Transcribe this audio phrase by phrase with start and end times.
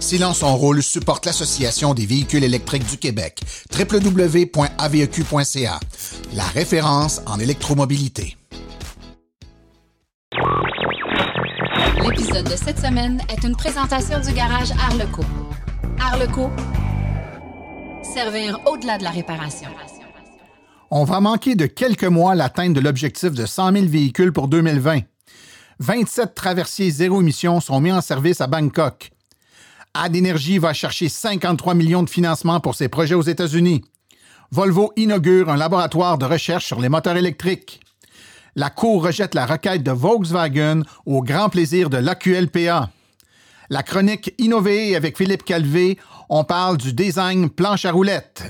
[0.00, 3.42] Silence en rôle supporte l'Association des véhicules électriques du Québec,
[3.78, 5.80] www.aveq.ca,
[6.34, 8.38] la référence en électromobilité.
[12.02, 15.22] L'épisode de cette semaine est une présentation du garage Arleco.
[16.00, 16.50] Arleco,
[18.02, 19.68] servir au-delà de la réparation.
[20.90, 25.00] On va manquer de quelques mois l'atteinte de l'objectif de 100 000 véhicules pour 2020.
[25.78, 29.10] 27 traversiers zéro émission sont mis en service à Bangkok.
[29.94, 33.82] Ad Energy va chercher 53 millions de financement pour ses projets aux États-Unis.
[34.52, 37.80] Volvo inaugure un laboratoire de recherche sur les moteurs électriques.
[38.54, 42.90] La Cour rejette la requête de Volkswagen au grand plaisir de l'AQLPA.
[43.68, 48.44] La chronique Innover avec Philippe Calvé, on parle du design planche à roulettes.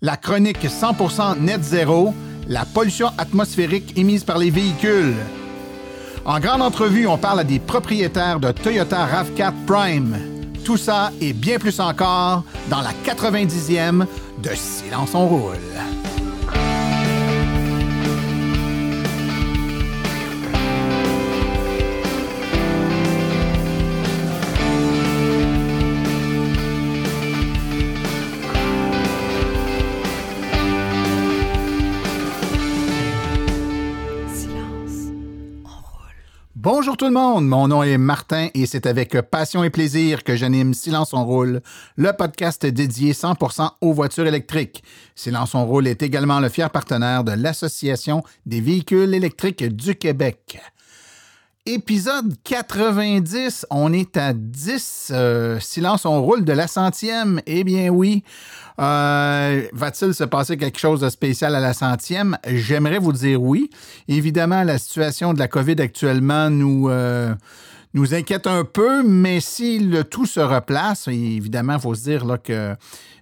[0.00, 2.14] La chronique 100% net zéro,
[2.48, 5.14] la pollution atmosphérique émise par les véhicules.
[6.24, 10.35] En grande entrevue, on parle à des propriétaires de Toyota RAV4 Prime.
[10.66, 14.04] Tout ça et bien plus encore dans la 90e
[14.42, 15.54] de Silence on roule.
[36.68, 40.34] Bonjour tout le monde, mon nom est Martin et c'est avec passion et plaisir que
[40.34, 41.60] j'anime Silence on roule,
[41.94, 44.82] le podcast dédié 100% aux voitures électriques.
[45.14, 50.60] Silence on roule est également le fier partenaire de l'Association des véhicules électriques du Québec.
[51.68, 55.10] Épisode 90, on est à 10.
[55.12, 57.40] Euh, silence, on roule de la centième.
[57.44, 58.22] Eh bien oui.
[58.78, 62.38] Euh, va-t-il se passer quelque chose de spécial à la centième?
[62.46, 63.68] J'aimerais vous dire oui.
[64.06, 66.88] Évidemment, la situation de la COVID actuellement nous...
[66.88, 67.34] Euh,
[67.94, 72.26] nous inquiète un peu, mais si le tout se replace, évidemment, il faut se dire
[72.26, 72.76] là, que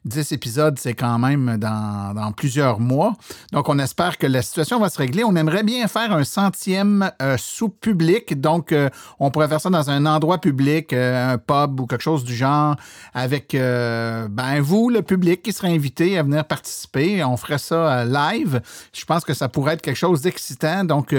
[0.04, 3.14] 10 épisodes, c'est quand même dans, plusieurs mois.
[3.52, 5.24] Donc, on espère que la situation va se régler.
[5.24, 8.40] On aimerait bien faire un centième euh, sous public.
[8.40, 12.02] Donc, euh, on pourrait faire ça dans un endroit public, euh, un pub ou quelque
[12.02, 12.76] chose du genre,
[13.14, 17.24] avec ben, vous, le public, qui serait invité à venir participer.
[17.24, 18.60] On ferait ça live.
[18.92, 20.84] Je pense que ça pourrait être quelque chose d'excitant.
[20.84, 21.14] Donc,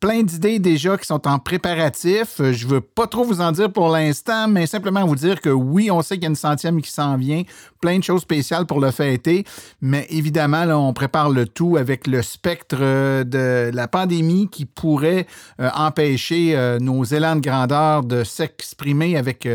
[0.00, 2.40] plein d'idées déjà qui sont en préparatif.
[2.40, 5.40] Euh, je ne veux pas trop vous en dire pour l'instant, mais simplement vous dire
[5.40, 7.42] que oui, on sait qu'il y a une centième qui s'en vient.
[7.80, 9.44] Plein de choses spéciales pour le fêter.
[9.82, 14.64] Mais évidemment, là, on prépare le tout avec le spectre euh, de la pandémie qui
[14.64, 15.26] pourrait
[15.60, 19.46] euh, empêcher nos élans de grandeur de s'exprimer avec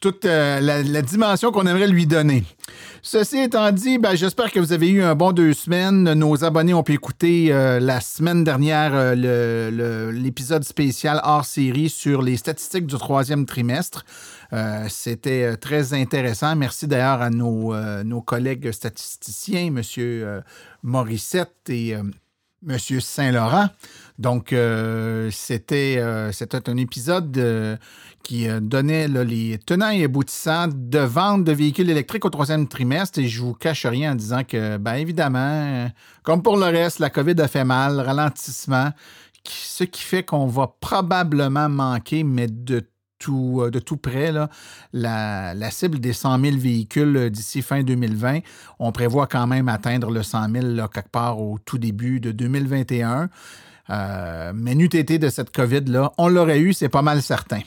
[0.00, 2.44] toute euh, la, dimension qu'on aimerait lui donner.
[3.02, 6.12] Ceci étant dit, ben, j'espère que vous avez eu un bon deux semaines.
[6.14, 12.22] Nos abonnés ont pu écouter euh, la semaine dernière euh, l'épisode spécial hors série sur
[12.22, 14.04] les statistiques du troisième trimestre.
[14.88, 16.54] C'était très intéressant.
[16.54, 17.74] Merci d'ailleurs à nos,
[18.04, 20.42] nos, collègues statisticiens, M.
[20.84, 22.78] Morissette et M.
[23.00, 23.68] Saint-Laurent.
[24.20, 24.54] Donc,
[25.32, 27.78] c'était un épisode
[28.26, 33.20] qui euh, donnait les tenants et aboutissants de vente de véhicules électriques au troisième trimestre.
[33.20, 35.88] Et je vous cache rien en disant que, bien évidemment,
[36.24, 38.90] comme pour le reste, la COVID a fait mal, ralentissement,
[39.48, 42.84] ce qui fait qu'on va probablement manquer, mais de
[43.20, 44.32] tout, euh, près,
[44.92, 48.40] la, cible des 100 000 véhicules d'ici fin 2020.
[48.80, 53.30] On prévoit quand même atteindre le 100 000 quelque part au tout début de 2021.
[53.90, 57.60] Euh, mais n'eût été de cette COVID-là, on l'aurait eu, c'est pas mal certain.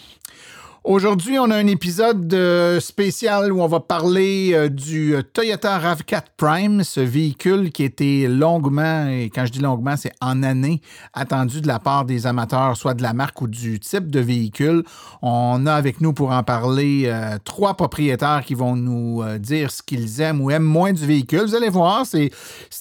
[0.86, 6.22] Aujourd'hui, on a un épisode euh, spécial où on va parler euh, du Toyota RAV4
[6.38, 10.80] Prime, ce véhicule qui était longuement, et quand je dis longuement, c'est en année,
[11.14, 14.86] attendu de la part des amateurs, soit de la marque ou du type de véhicule.
[15.22, 19.84] On a avec nous pour en parler euh, trois propriétaires qui vont nous dire ce
[19.84, 21.42] qu'ils aiment ou aiment moins du véhicule.
[21.42, 22.32] Vous allez voir, c'est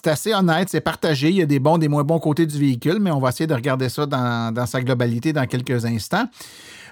[0.06, 1.30] assez honnête, c'est partagé.
[1.30, 3.48] Il y a des bons, des moins bons côtés du véhicule, mais on va essayer
[3.48, 6.28] de regarder ça dans, dans sa globalité dans quelques instants.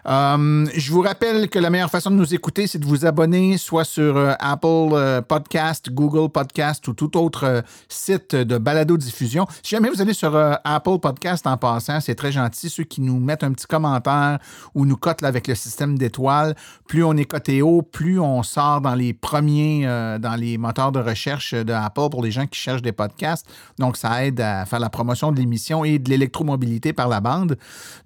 [0.08, 3.58] Euh, je vous rappelle que la meilleure façon de nous écouter, c'est de vous abonner
[3.58, 9.46] soit sur euh, Apple euh, Podcast, Google Podcast ou tout autre site de balado-diffusion.
[9.62, 12.70] Si jamais vous allez sur Apple Podcast en passant, c'est très gentil.
[12.70, 14.38] Ceux qui nous mettent un petit commentaire
[14.74, 16.54] ou nous cotent avec le système d'étoiles,
[16.86, 19.86] plus on est coté haut, plus on sort dans les premiers,
[20.20, 23.46] dans les moteurs de recherche de Apple pour les gens qui cherchent des podcasts.
[23.78, 27.56] Donc, ça aide à faire la promotion de l'émission et de l'électromobilité par la bande.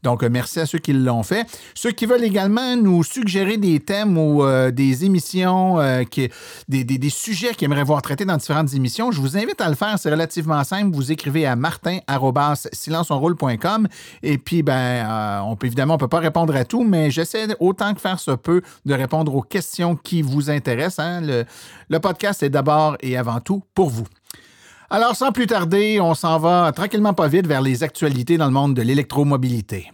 [0.02, 1.46] Donc, merci à ceux qui l'ont fait.
[1.90, 6.04] Ceux qui veulent également nous suggérer des thèmes ou euh, des émissions, euh,
[6.68, 9.98] des, sujets qu'ils aimeraient voir traités dans différentes émissions, je vous invite à le faire.
[9.98, 10.94] C'est relativement simple.
[10.94, 13.88] Vous écrivez à martin.silenceonroule.com
[14.22, 17.48] et puis, ben, euh, on peut évidemment, on peut pas répondre à tout, mais j'essaie
[17.58, 21.04] autant que faire se peut de répondre aux questions qui vous intéressent.
[21.04, 21.22] Hein.
[21.22, 21.44] Le,
[21.88, 24.06] le podcast est d'abord et avant tout pour vous.
[24.90, 28.52] Alors, sans plus tarder, on s'en va tranquillement pas vite vers les actualités dans le
[28.52, 29.90] monde de l'électromobilité.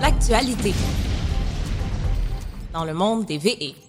[0.00, 0.74] L'actualité
[2.72, 3.85] dans le monde des VE.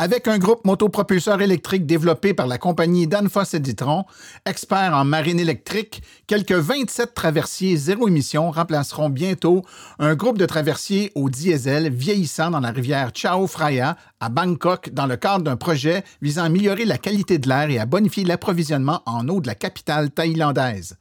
[0.00, 4.04] Avec un groupe motopropulseur électrique développé par la compagnie Danfoss Editron,
[4.46, 9.64] expert en marine électrique, quelques 27 traversiers zéro émission remplaceront bientôt
[9.98, 15.06] un groupe de traversiers au diesel vieillissant dans la rivière Chao Phraya à Bangkok dans
[15.06, 19.02] le cadre d'un projet visant à améliorer la qualité de l'air et à bonifier l'approvisionnement
[19.04, 20.96] en eau de la capitale thaïlandaise.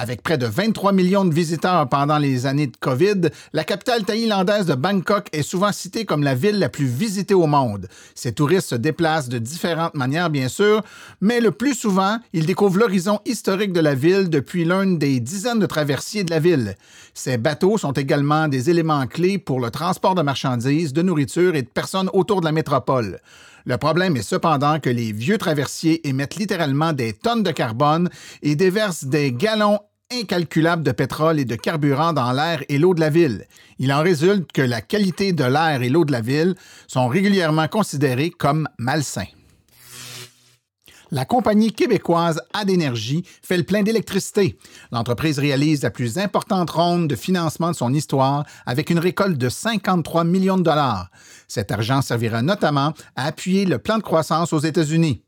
[0.00, 4.64] Avec près de 23 millions de visiteurs pendant les années de COVID, la capitale thaïlandaise
[4.64, 7.88] de Bangkok est souvent citée comme la ville la plus visitée au monde.
[8.14, 10.84] Ces touristes se déplacent de différentes manières, bien sûr,
[11.20, 15.58] mais le plus souvent, ils découvrent l'horizon historique de la ville depuis l'un des dizaines
[15.58, 16.76] de traversiers de la ville.
[17.12, 21.62] Ces bateaux sont également des éléments clés pour le transport de marchandises, de nourriture et
[21.62, 23.18] de personnes autour de la métropole.
[23.68, 28.08] Le problème est cependant que les vieux traversiers émettent littéralement des tonnes de carbone
[28.40, 29.80] et déversent des gallons
[30.10, 33.44] incalculables de pétrole et de carburant dans l'air et l'eau de la ville.
[33.78, 36.54] Il en résulte que la qualité de l'air et l'eau de la ville
[36.86, 39.37] sont régulièrement considérés comme malsains.
[41.10, 44.58] La compagnie québécoise Adénergie fait le plein d'électricité.
[44.92, 49.48] L'entreprise réalise la plus importante ronde de financement de son histoire avec une récolte de
[49.48, 51.10] 53 millions de dollars.
[51.46, 55.22] Cet argent servira notamment à appuyer le plan de croissance aux États-Unis.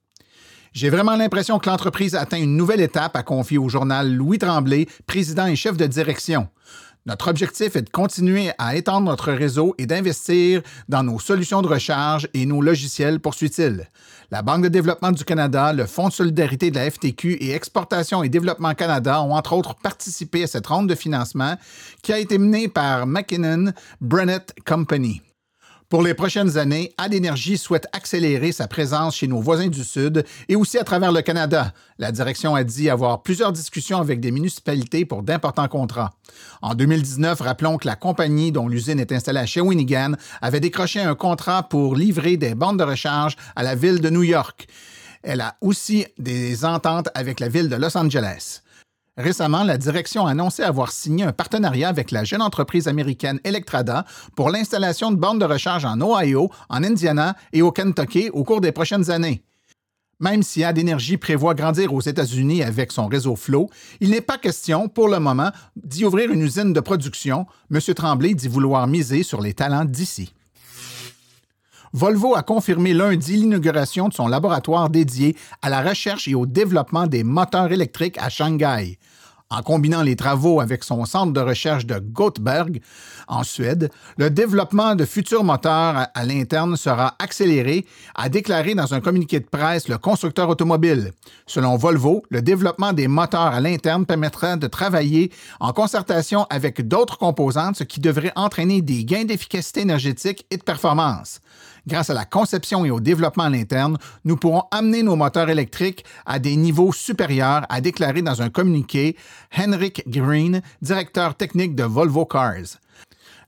[0.73, 4.87] J'ai vraiment l'impression que l'entreprise atteint une nouvelle étape à confier au journal Louis Tremblay,
[5.07, 6.49] président et chef de direction.
[7.07, 11.67] Notre objectif est de continuer à étendre notre réseau et d'investir dans nos solutions de
[11.67, 13.89] recharge et nos logiciels, poursuit-il.
[14.31, 18.23] La Banque de développement du Canada, le Fonds de solidarité de la FTQ et Exportation
[18.23, 21.57] et Développement Canada ont entre autres participé à cette ronde de financement
[22.03, 25.23] qui a été menée par McKinnon Brennett Company.
[25.91, 30.55] Pour les prochaines années, Adénergie souhaite accélérer sa présence chez nos voisins du Sud et
[30.55, 31.75] aussi à travers le Canada.
[31.99, 36.13] La direction a dit avoir plusieurs discussions avec des municipalités pour d'importants contrats.
[36.63, 41.17] En 2019, rappelons que la compagnie dont l'usine est installée à Shawinigan avait décroché un
[41.17, 44.69] contrat pour livrer des bandes de recharge à la ville de New York.
[45.25, 48.63] Elle a aussi des ententes avec la ville de Los Angeles.
[49.21, 54.07] Récemment, la direction a annoncé avoir signé un partenariat avec la jeune entreprise américaine Electrada
[54.35, 58.63] pour l'installation de bornes de recharge en Ohio, en Indiana et au Kentucky au cours
[58.63, 59.43] des prochaines années.
[60.21, 63.69] Même si Adénergie prévoit grandir aux États-Unis avec son réseau Flow,
[64.01, 67.47] il n'est pas question, pour le moment, d'y ouvrir une usine de production.
[67.71, 67.81] M.
[67.95, 70.33] Tremblay dit vouloir miser sur les talents d'ici.
[71.93, 77.07] Volvo a confirmé lundi l'inauguration de son laboratoire dédié à la recherche et au développement
[77.07, 78.99] des moteurs électriques à Shanghai.
[79.53, 82.81] En combinant les travaux avec son centre de recherche de Göteborg,
[83.27, 89.01] en Suède, le développement de futurs moteurs à l'interne sera accéléré, a déclaré dans un
[89.01, 91.11] communiqué de presse le constructeur automobile.
[91.49, 97.19] Selon Volvo, le développement des moteurs à l'interne permettra de travailler en concertation avec d'autres
[97.19, 101.41] composantes, ce qui devrait entraîner des gains d'efficacité énergétique et de performance.
[101.87, 106.05] Grâce à la conception et au développement à l'interne, nous pourrons amener nos moteurs électriques
[106.27, 109.17] à des niveaux supérieurs, a déclaré dans un communiqué
[109.57, 112.79] Henrik Green, directeur technique de Volvo Cars.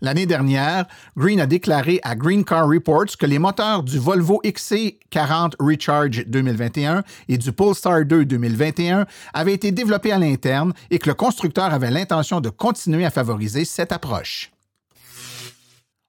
[0.03, 0.87] L'année dernière,
[1.17, 7.05] Green a déclaré à Green Car Reports que les moteurs du Volvo XC40 Recharge 2021
[7.29, 11.93] et du Polestar 2 2021 avaient été développés à l'interne et que le constructeur avait
[11.93, 14.51] l'intention de continuer à favoriser cette approche.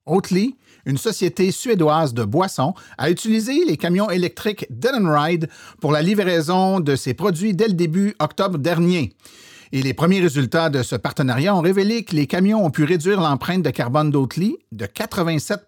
[0.07, 5.49] Oatly, une société suédoise de boissons, a utilisé les camions électriques Ride
[5.81, 9.13] pour la livraison de ses produits dès le début octobre dernier.
[9.71, 13.19] Et les premiers résultats de ce partenariat ont révélé que les camions ont pu réduire
[13.19, 15.61] l'empreinte de carbone d'Oatly de 87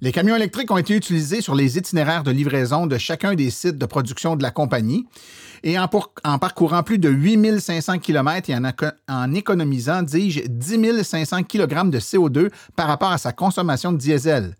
[0.00, 3.78] les camions électriques ont été utilisés sur les itinéraires de livraison de chacun des sites
[3.78, 5.06] de production de la compagnie
[5.64, 5.88] et en,
[6.38, 8.56] parcourant plus de 8500 km et
[9.08, 14.54] en, économisant, dis-je, 10 500 kg de CO2 par rapport à sa consommation de diesel.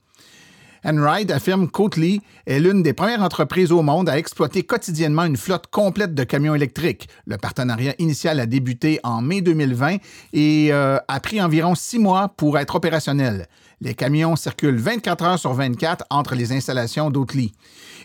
[0.84, 5.66] Enride affirme qu'Oatly est l'une des premières entreprises au monde à exploiter quotidiennement une flotte
[5.68, 7.08] complète de camions électriques.
[7.26, 9.96] Le partenariat initial a débuté en mai 2020
[10.32, 13.48] et euh, a pris environ six mois pour être opérationnel.
[13.80, 17.52] Les camions circulent 24 heures sur 24 entre les installations d'Oatly.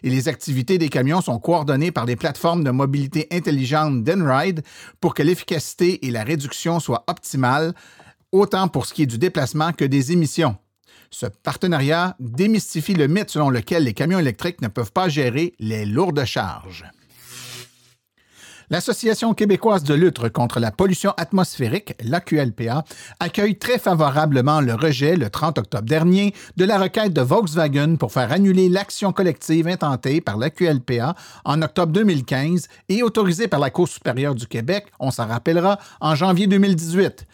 [0.03, 4.61] Et les activités des camions sont coordonnées par des plateformes de mobilité intelligente d'Enride
[5.01, 7.73] pour que l'efficacité et la réduction soient optimales,
[8.31, 10.57] autant pour ce qui est du déplacement que des émissions.
[11.09, 15.85] Ce partenariat démystifie le mythe selon lequel les camions électriques ne peuvent pas gérer les
[15.85, 16.85] lourdes charges.
[18.69, 22.85] L'Association québécoise de lutte contre la pollution atmosphérique, l'AQLPA,
[23.19, 28.11] accueille très favorablement le rejet, le 30 octobre dernier, de la requête de Volkswagen pour
[28.11, 31.15] faire annuler l'action collective intentée par l'AQLPA
[31.45, 36.15] en octobre 2015 et autorisée par la Cour supérieure du Québec, on s'en rappellera, en
[36.15, 37.25] janvier 2018.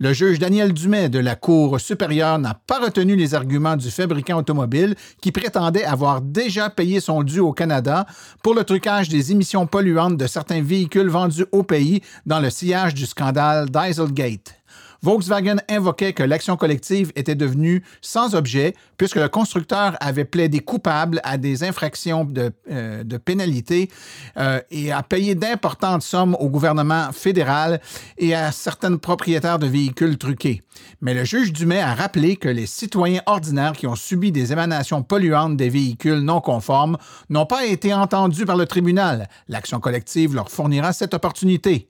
[0.00, 4.38] Le juge Daniel Dumais de la Cour supérieure n'a pas retenu les arguments du fabricant
[4.38, 8.06] automobile qui prétendait avoir déjà payé son dû au Canada
[8.40, 12.94] pour le trucage des émissions polluantes de certains véhicules vendus au pays dans le sillage
[12.94, 14.57] du scandale Dieselgate.
[15.02, 21.20] Volkswagen invoquait que l'action collective était devenue sans objet puisque le constructeur avait plaidé coupable
[21.22, 23.90] à des infractions de, euh, pénalité
[24.36, 27.80] euh, et a payé d'importantes sommes au gouvernement fédéral
[28.16, 30.62] et à certains propriétaires de véhicules truqués.
[31.00, 35.02] Mais le juge Dumais a rappelé que les citoyens ordinaires qui ont subi des émanations
[35.02, 36.96] polluantes des véhicules non conformes
[37.28, 39.28] n'ont pas été entendus par le tribunal.
[39.48, 41.88] L'action collective leur fournira cette opportunité.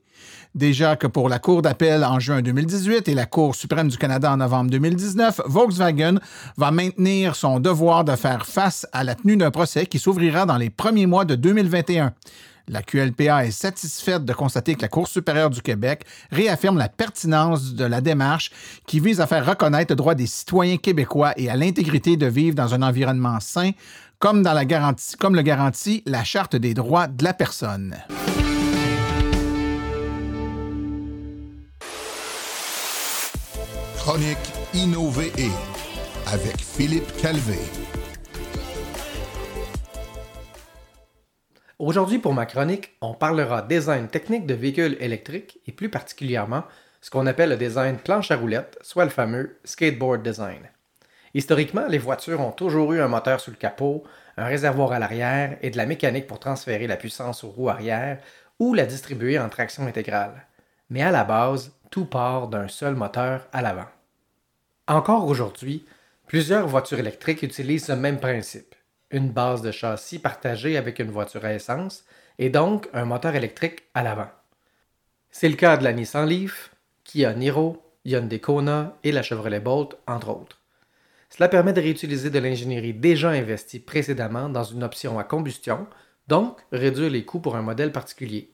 [0.59, 4.29] Déjà que pour la Cour d'appel en juin 2018 et la Cour suprême du Canada
[4.29, 6.15] en novembre 2019, Volkswagen
[6.57, 10.57] va maintenir son devoir de faire face à la tenue d'un procès qui s'ouvrira dans
[10.57, 12.11] les premiers mois de 2021.
[12.67, 17.73] La QLPA est satisfaite de constater que la Cour supérieure du Québec réaffirme la pertinence
[17.73, 18.51] de la démarche
[18.85, 22.55] qui vise à faire reconnaître le droit des citoyens québécois et à l'intégrité de vivre
[22.55, 23.71] dans un environnement sain,
[24.19, 27.95] comme, dans la garantie, comme le garantit la Charte des droits de la personne.
[34.09, 34.37] Chronique
[34.73, 35.31] Innover
[36.33, 37.59] avec Philippe Calvé.
[41.77, 46.63] Aujourd'hui, pour ma chronique, on parlera design technique de véhicules électriques et plus particulièrement
[47.01, 50.63] ce qu'on appelle le design planche à roulettes, soit le fameux skateboard design.
[51.35, 54.03] Historiquement, les voitures ont toujours eu un moteur sous le capot,
[54.37, 58.17] un réservoir à l'arrière et de la mécanique pour transférer la puissance aux roues arrière
[58.57, 60.47] ou la distribuer en traction intégrale.
[60.89, 63.85] Mais à la base, tout part d'un seul moteur à l'avant.
[64.89, 65.85] Encore aujourd'hui,
[66.25, 68.73] plusieurs voitures électriques utilisent ce même principe,
[69.11, 72.05] une base de châssis partagée avec une voiture à essence
[72.39, 74.31] et donc un moteur électrique à l'avant.
[75.29, 76.71] C'est le cas de la Nissan Leaf,
[77.03, 80.59] Kia Niro, Hyundai Kona et la Chevrolet Bolt, entre autres.
[81.29, 85.85] Cela permet de réutiliser de l'ingénierie déjà investie précédemment dans une option à combustion,
[86.27, 88.49] donc réduire les coûts pour un modèle particulier.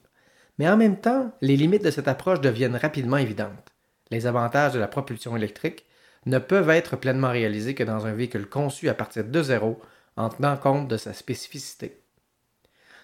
[0.60, 3.72] Mais en même temps, les limites de cette approche deviennent rapidement évidentes.
[4.12, 5.86] Les avantages de la propulsion électrique
[6.26, 9.80] ne peuvent être pleinement réalisés que dans un véhicule conçu à partir de zéro
[10.18, 12.02] en tenant compte de sa spécificité.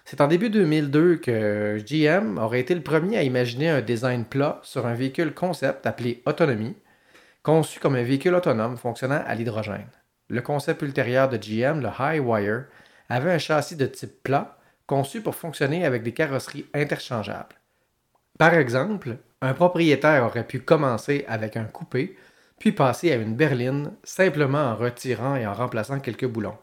[0.04, 4.60] C'est en début 2002 que GM aurait été le premier à imaginer un design plat
[4.62, 6.74] sur un véhicule concept appelé Autonomy,
[7.42, 9.88] conçu comme un véhicule autonome fonctionnant à l'hydrogène.
[10.28, 12.64] Le concept ultérieur de GM, le High Wire,
[13.08, 17.56] avait un châssis de type plat conçu pour fonctionner avec des carrosseries interchangeables.
[18.38, 22.16] Par exemple, un propriétaire aurait pu commencer avec un coupé,
[22.62, 26.56] puis passer à une berline simplement en retirant et en remplaçant quelques boulons.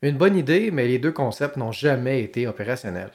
[0.00, 3.12] Une bonne idée, mais les deux concepts n'ont jamais été opérationnels.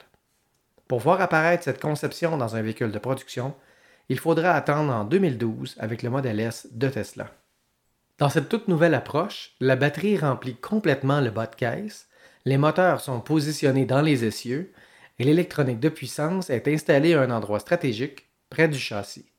[0.87, 3.55] Pour voir apparaître cette conception dans un véhicule de production,
[4.07, 7.31] il faudra attendre en 2012 avec le modèle S de Tesla.
[8.19, 12.07] Dans cette toute nouvelle approche, la batterie remplit complètement le bas de caisse
[12.45, 14.71] les moteurs sont positionnés dans les essieux
[15.17, 19.30] et l'électronique de puissance est installée à un endroit stratégique près du châssis.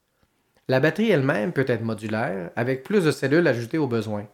[0.69, 4.27] La batterie elle-même peut être modulaire, avec plus de cellules ajoutées aux besoins.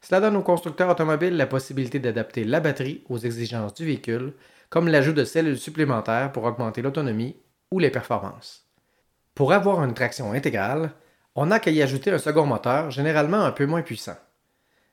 [0.00, 4.34] Cela donne aux constructeurs automobiles la possibilité d'adapter la batterie aux exigences du véhicule,
[4.70, 7.36] comme l'ajout de cellules supplémentaires pour augmenter l'autonomie
[7.72, 8.66] ou les performances.
[9.34, 10.92] Pour avoir une traction intégrale,
[11.34, 14.16] on n'a qu'à y ajouter un second moteur, généralement un peu moins puissant.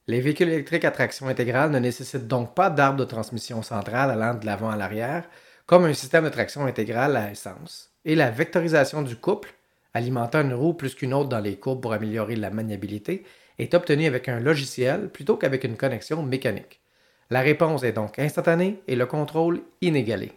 [0.07, 4.33] Les véhicules électriques à traction intégrale ne nécessitent donc pas d'arbre de transmission centrale allant
[4.33, 5.29] de l'avant à l'arrière,
[5.65, 9.53] comme un système de traction intégrale à essence, et la vectorisation du couple,
[9.93, 13.23] alimentant une roue plus qu'une autre dans les courbes pour améliorer la maniabilité,
[13.59, 16.81] est obtenue avec un logiciel plutôt qu'avec une connexion mécanique.
[17.29, 20.31] La réponse est donc instantanée et le contrôle inégalé.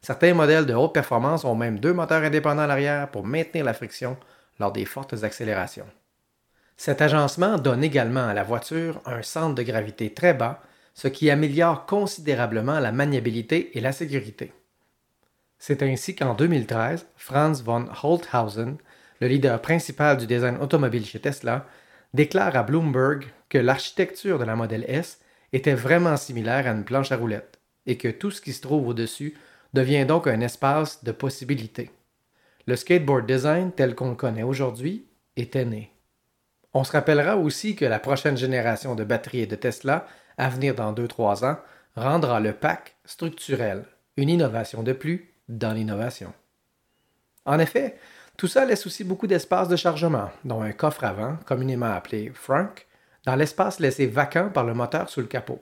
[0.00, 3.74] Certains modèles de haute performance ont même deux moteurs indépendants à l'arrière pour maintenir la
[3.74, 4.16] friction
[4.60, 5.88] lors des fortes accélérations.
[6.76, 10.62] Cet agencement donne également à la voiture un centre de gravité très bas,
[10.94, 14.52] ce qui améliore considérablement la maniabilité et la sécurité.
[15.58, 18.76] C'est ainsi qu'en 2013, Franz von Holthausen,
[19.20, 21.66] le leader principal du design automobile chez Tesla,
[22.14, 25.20] déclare à Bloomberg que l'architecture de la modèle S
[25.52, 28.88] était vraiment similaire à une planche à roulettes et que tout ce qui se trouve
[28.88, 29.34] au-dessus
[29.74, 31.90] devient donc un espace de possibilités.
[32.66, 35.06] Le skateboard design tel qu'on le connaît aujourd'hui
[35.36, 35.92] était né.
[36.74, 40.06] On se rappellera aussi que la prochaine génération de batteries de Tesla,
[40.36, 41.58] à venir dans 2-3 ans,
[41.96, 43.84] rendra le pack structurel,
[44.16, 46.32] une innovation de plus dans l'innovation.
[47.46, 47.96] En effet,
[48.38, 52.86] tout ça laisse aussi beaucoup d'espace de chargement, dont un coffre avant, communément appelé Frank,
[53.26, 55.60] dans l'espace laissé vacant par le moteur sous le capot.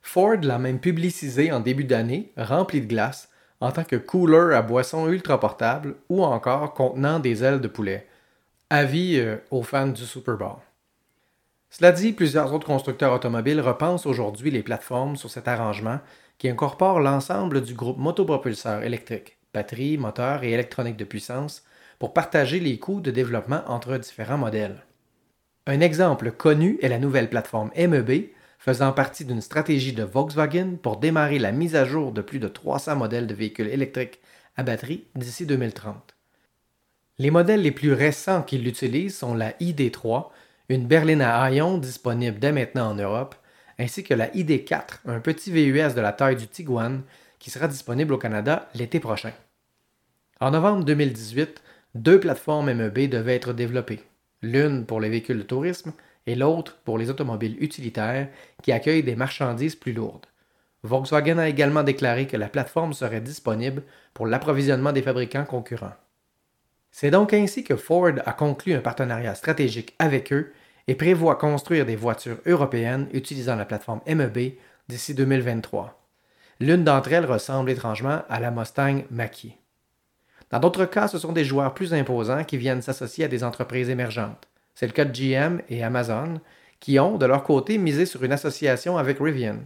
[0.00, 3.28] Ford l'a même publicisé en début d'année, rempli de glace,
[3.60, 8.06] en tant que cooler à boisson ultra portable ou encore contenant des ailes de poulet.
[8.70, 10.56] Avis euh, aux fans du Super Bowl.
[11.68, 16.00] Cela dit, plusieurs autres constructeurs automobiles repensent aujourd'hui les plateformes sur cet arrangement
[16.38, 21.64] qui incorpore l'ensemble du groupe motopropulseur électrique, batterie, moteur et électronique de puissance
[21.98, 24.84] pour partager les coûts de développement entre différents modèles.
[25.66, 28.28] Un exemple connu est la nouvelle plateforme MEB,
[28.60, 32.46] faisant partie d'une stratégie de Volkswagen pour démarrer la mise à jour de plus de
[32.46, 34.20] 300 modèles de véhicules électriques
[34.56, 36.14] à batterie d'ici 2030.
[37.18, 40.28] Les modèles les plus récents qui l'utilisent sont la ID3,
[40.68, 43.34] une berline à ion disponible dès maintenant en Europe,
[43.76, 47.02] ainsi que la ID4, un petit VUS de la taille du Tiguan
[47.38, 49.32] qui sera disponible au Canada l'été prochain.
[50.40, 51.62] En novembre 2018,
[51.96, 54.04] deux plateformes MEB devaient être développées,
[54.40, 55.92] l'une pour les véhicules de tourisme
[56.28, 58.28] et l'autre pour les automobiles utilitaires
[58.62, 60.26] qui accueillent des marchandises plus lourdes.
[60.84, 63.82] Volkswagen a également déclaré que la plateforme serait disponible
[64.14, 65.96] pour l'approvisionnement des fabricants concurrents.
[66.92, 70.52] C'est donc ainsi que Ford a conclu un partenariat stratégique avec eux
[70.86, 74.52] et prévoit construire des voitures européennes utilisant la plateforme MEB
[74.88, 76.00] d'ici 2023.
[76.60, 79.57] L'une d'entre elles ressemble étrangement à la Mustang Mach-E.
[80.50, 83.90] Dans d'autres cas, ce sont des joueurs plus imposants qui viennent s'associer à des entreprises
[83.90, 84.48] émergentes.
[84.74, 86.40] C'est le cas de GM et Amazon,
[86.80, 89.58] qui ont, de leur côté, misé sur une association avec Rivian,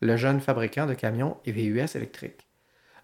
[0.00, 2.46] le jeune fabricant de camions et VUS électriques.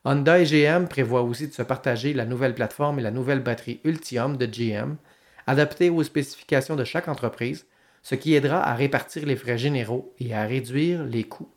[0.05, 3.81] Honda et GM prévoient aussi de se partager la nouvelle plateforme et la nouvelle batterie
[3.85, 4.97] Ultium de GM,
[5.47, 7.67] adaptée aux spécifications de chaque entreprise,
[8.03, 11.53] ce qui aidera à répartir les frais généraux et à réduire les coûts.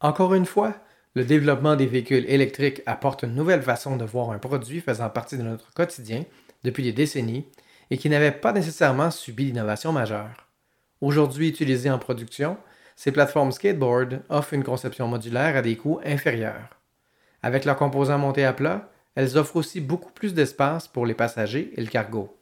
[0.00, 0.74] Encore une fois,
[1.14, 5.36] le développement des véhicules électriques apporte une nouvelle façon de voir un produit faisant partie
[5.36, 6.24] de notre quotidien
[6.62, 7.46] depuis des décennies
[7.90, 10.48] et qui n'avait pas nécessairement subi d'innovation majeure.
[11.00, 12.56] Aujourd'hui utilisées en production,
[12.94, 16.68] ces plateformes skateboard offrent une conception modulaire à des coûts inférieurs.
[17.42, 21.72] Avec leurs composants montés à plat, elles offrent aussi beaucoup plus d'espace pour les passagers
[21.76, 22.36] et le cargo.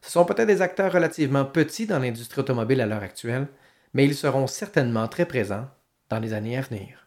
[0.00, 3.46] Ce sont peut-être des acteurs relativement petits dans l'industrie automobile à l'heure actuelle,
[3.94, 5.68] mais ils seront certainement très présents
[6.08, 7.01] dans les années à venir.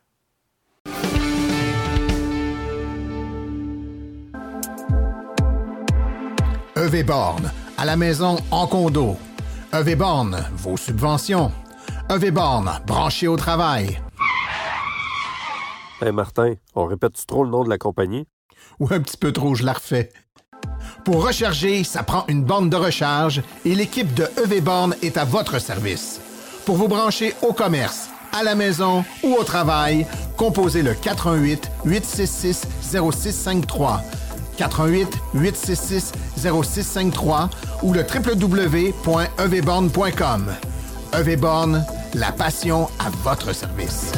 [6.95, 9.17] EV Borne, à la maison en condo.
[9.73, 11.51] EV Borne, vos subventions.
[12.09, 13.99] EV Borne, branché au travail.
[16.01, 18.27] Hey Martin, on répète trop le nom de la compagnie?
[18.79, 20.13] Ou un petit peu trop, je la refais.
[21.03, 25.25] Pour recharger, ça prend une borne de recharge et l'équipe de EV Borne est à
[25.25, 26.21] votre service.
[26.65, 32.67] Pour vous brancher au commerce, à la maison ou au travail, composez le 418 866
[32.81, 34.01] 0653
[34.57, 37.49] 88 866 0653
[37.83, 40.51] ou le www.evborn.com.
[41.13, 44.11] EVborn, la passion à votre service.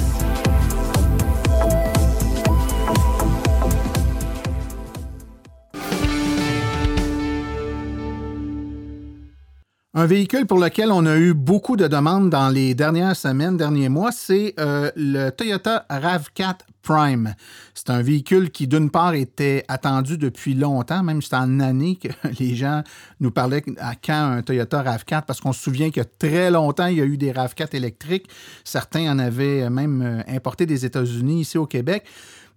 [9.99, 13.89] Un véhicule pour lequel on a eu beaucoup de demandes dans les dernières semaines, derniers
[13.89, 17.33] mois, c'est euh, le Toyota RAV4 Prime.
[17.73, 22.09] C'est un véhicule qui, d'une part, était attendu depuis longtemps, même c'est en année que
[22.39, 22.83] les gens
[23.21, 26.97] nous parlaient à quand un Toyota RAV4, parce qu'on se souvient que très longtemps, il
[26.97, 28.29] y a eu des RAV4 électriques.
[28.63, 32.05] Certains en avaient même euh, importé des États-Unis, ici au Québec.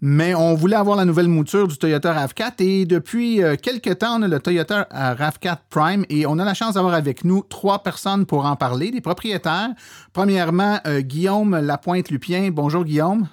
[0.03, 4.19] Mais on voulait avoir la nouvelle mouture du Toyota RAV4 et depuis euh, quelques temps,
[4.19, 7.43] on a le Toyota euh, RAV4 Prime et on a la chance d'avoir avec nous
[7.43, 9.69] trois personnes pour en parler, des propriétaires.
[10.15, 12.51] Premièrement, euh, Guillaume Lapointe-Lupien.
[12.51, 13.29] Bonjour Guillaume.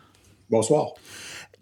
[0.50, 0.88] Bonsoir.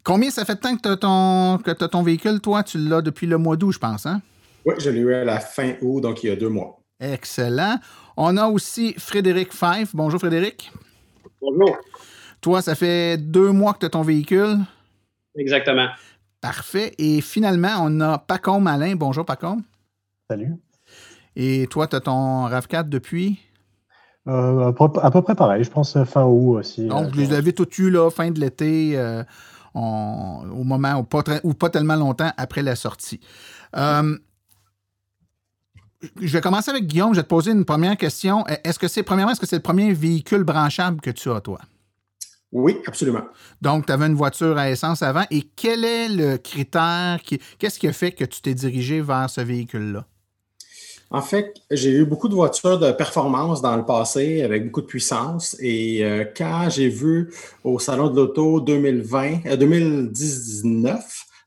[0.03, 2.63] Combien ça fait de temps que tu as, ton, que ton véhicule, toi?
[2.63, 4.21] Tu l'as depuis le mois d'août, je pense, hein?
[4.65, 6.79] Oui, je l'ai eu à la fin août, donc il y a deux mois.
[6.99, 7.77] Excellent.
[8.17, 9.95] On a aussi Frédéric Fife.
[9.95, 10.71] Bonjour Frédéric.
[11.39, 11.77] Bonjour.
[12.41, 14.57] Toi, ça fait deux mois que tu as ton véhicule.
[15.35, 15.87] Exactement.
[16.41, 16.93] Parfait.
[16.97, 18.95] Et finalement, on a Pacom Alain.
[18.95, 19.63] Bonjour Pacom.
[20.29, 20.53] Salut.
[21.35, 23.39] Et toi, tu as ton RAV4 depuis?
[24.27, 26.87] Euh, à, peu, près pareil, je pense fin août aussi.
[26.87, 29.23] Donc, vous les avez tout eu là, fin de l'été, euh,
[29.75, 33.19] au moment pas, ou pas tellement longtemps après la sortie.
[33.75, 34.17] Euh,
[36.21, 37.13] je vais commencer avec Guillaume.
[37.13, 38.45] Je vais te poser une première question.
[38.63, 41.59] Est-ce que c'est, premièrement, est-ce que c'est le premier véhicule branchable que tu as, toi?
[42.57, 43.25] Oui, absolument.
[43.61, 45.25] Donc, tu avais une voiture à essence avant.
[45.29, 49.29] Et quel est le critère, qui, qu'est-ce qui a fait que tu t'es dirigé vers
[49.29, 50.05] ce véhicule-là?
[51.11, 54.85] En fait, j'ai eu beaucoup de voitures de performance dans le passé avec beaucoup de
[54.85, 55.57] puissance.
[55.59, 57.29] Et euh, quand j'ai vu
[57.65, 60.99] au Salon de l'Auto 2020, 2019, euh,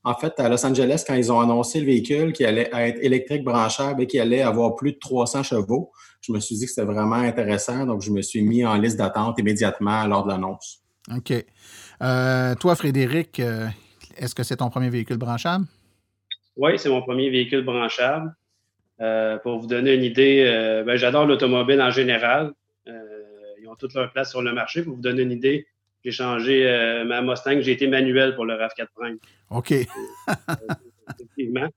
[0.05, 3.45] en fait, à Los Angeles, quand ils ont annoncé le véhicule qui allait être électrique
[3.45, 5.91] branchable et qui allait avoir plus de 300 chevaux,
[6.21, 7.87] je me suis dit que c'était vraiment intéressant.
[7.87, 10.83] Donc, je me suis mis en liste d'attente immédiatement lors de l'annonce.
[11.17, 11.33] OK.
[12.03, 13.67] Euh, toi, Frédéric, euh,
[14.17, 15.65] est-ce que c'est ton premier véhicule branchable?
[16.57, 18.35] Oui, c'est mon premier véhicule branchable.
[19.01, 22.53] Euh, pour vous donner une idée, ben, j'adore l'automobile en général.
[22.87, 24.83] ils ont toute leur place sur le marché.
[24.83, 25.67] Pour vous donner une idée,
[26.05, 26.65] j'ai changé
[27.07, 29.19] ma Mustang, j'ai été manuel pour le RAV4 Prime.
[29.51, 29.73] OK.
[29.73, 31.69] effectivement.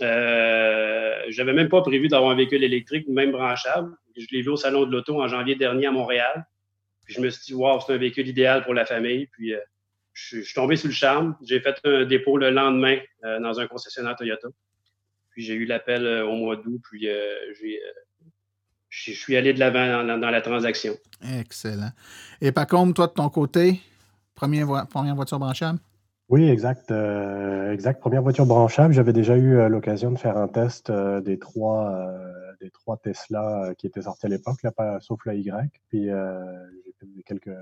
[0.00, 3.94] J'avais même pas prévu d'avoir un véhicule électrique, même branchable.
[4.16, 6.44] Je l'ai vu au Salon de l'Auto en janvier dernier à Montréal.
[7.08, 9.26] Puis je me suis dit, wow, c'est un véhicule idéal pour la famille.
[9.32, 9.60] Puis euh,
[10.12, 11.36] je, suis tombé sous le charme.
[11.42, 14.48] J'ai fait un dépôt le lendemain euh, dans un concessionnaire Toyota.
[15.30, 16.80] Puis j'ai eu l'appel euh, au mois d'août.
[16.90, 17.08] Puis
[17.60, 17.80] j'ai
[18.90, 20.94] je suis allé de l'avant dans, la transaction.
[21.38, 21.90] Excellent.
[22.40, 23.80] Et par contre, toi, de ton côté,
[24.34, 25.78] première, première voiture branchable?
[26.28, 26.90] Oui, exact.
[27.70, 28.00] exact.
[28.00, 28.94] Première voiture branchable.
[28.94, 32.08] J'avais déjà eu l'occasion de faire un test des trois
[32.60, 34.58] des trois Tesla qui étaient sortis à l'époque,
[35.00, 35.70] sauf la Y.
[35.90, 36.08] Puis
[37.26, 37.56] quelques,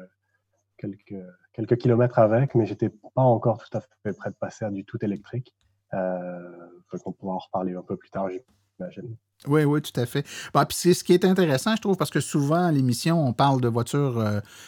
[0.78, 1.22] quelques,
[1.52, 4.84] quelques kilomètres avec, mais j'étais pas encore tout à fait prêt de passer à du
[4.84, 5.54] tout électrique.
[5.94, 6.66] Euh,
[7.02, 8.28] qu'on pourra en reparler un peu plus tard,
[8.78, 9.16] j'imagine.
[9.48, 10.26] Oui, oui, tout à fait.
[10.52, 13.32] Bah, puis c'est ce qui est intéressant, je trouve, parce que souvent à l'émission, on
[13.32, 14.22] parle de voitures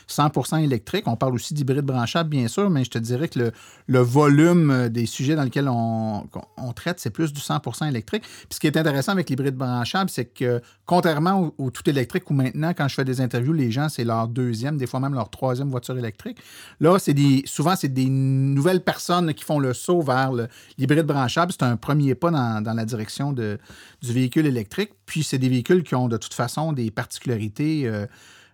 [0.08, 1.08] 100% euh, électriques.
[1.08, 3.52] On parle aussi d'hybrides branchables, bien sûr, mais je te dirais que
[3.86, 6.28] le, volume euh, des sujets dans lesquels on,
[6.76, 8.22] traite, c'est plus du 100% électrique.
[8.22, 12.34] Puis ce qui est intéressant avec l'hybride branchable, c'est que contrairement au, tout électrique, où
[12.34, 15.28] maintenant, quand je fais des interviews, les gens, c'est leur deuxième, des fois même leur
[15.28, 16.38] troisième voiture électrique.
[16.80, 20.30] Là, c'est des, souvent, c'est des nouvelles personnes qui font le saut vers
[20.78, 21.52] l'hybride branchable.
[21.52, 23.58] C'est un premier pas dans, dans la direction de,
[24.02, 24.67] du véhicule électrique
[25.06, 28.06] puis c'est des véhicules qui ont de toute façon des particularités euh,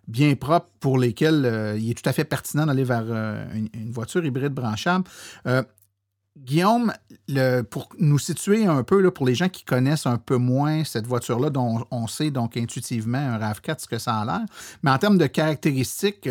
[0.08, 3.90] bien propres pour lesquelles euh, il est tout à fait pertinent d'aller vers euh, une,
[3.90, 5.04] voiture hybride branchable.
[6.36, 6.92] Guillaume,
[7.70, 11.06] pour nous situer un peu, là, pour les gens qui connaissent un peu moins cette
[11.06, 14.40] voiture-là, dont on sait donc intuitivement un RAV4 ce que ça a l'air,
[14.82, 16.28] mais en termes de caractéristiques,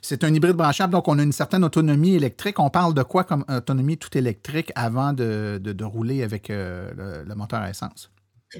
[0.00, 2.58] c'est un hybride branchable, donc on a une certaine autonomie électrique.
[2.60, 7.68] On parle de quoi comme autonomie tout électrique avant de, rouler avec le moteur à
[7.68, 8.10] essence?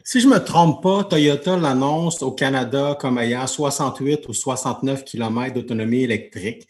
[0.04, 5.52] Si je me trompe pas, Toyota l'annonce au Canada comme ayant 68 ou 69 km
[5.54, 6.66] d'autonomie électrique.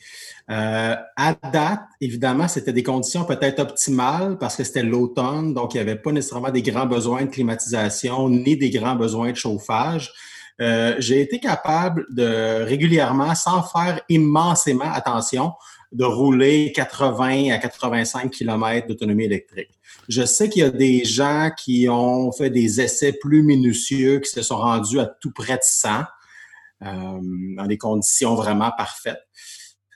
[0.50, 5.76] Euh, à date, évidemment, c'était des conditions peut-être optimales parce que c'était l'automne, donc il
[5.76, 10.12] n'y avait pas nécessairement des grands besoins de climatisation ni des grands besoins de chauffage.
[10.60, 15.52] Euh, j'ai été capable de régulièrement, sans faire immensément attention,
[15.92, 19.70] de rouler 80 à 85 km d'autonomie électrique.
[20.08, 24.30] Je sais qu'il y a des gens qui ont fait des essais plus minutieux, qui
[24.30, 25.88] se sont rendus à tout près de 100,
[26.82, 27.20] euh,
[27.56, 29.20] dans des conditions vraiment parfaites.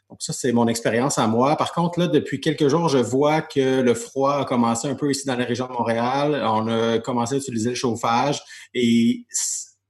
[0.08, 1.56] Donc ça, c'est mon expérience à moi.
[1.56, 5.10] Par contre, là, depuis quelques jours, je vois que le froid a commencé un peu
[5.10, 6.40] ici dans la région de Montréal.
[6.44, 8.40] On a commencé à utiliser le chauffage
[8.72, 9.26] et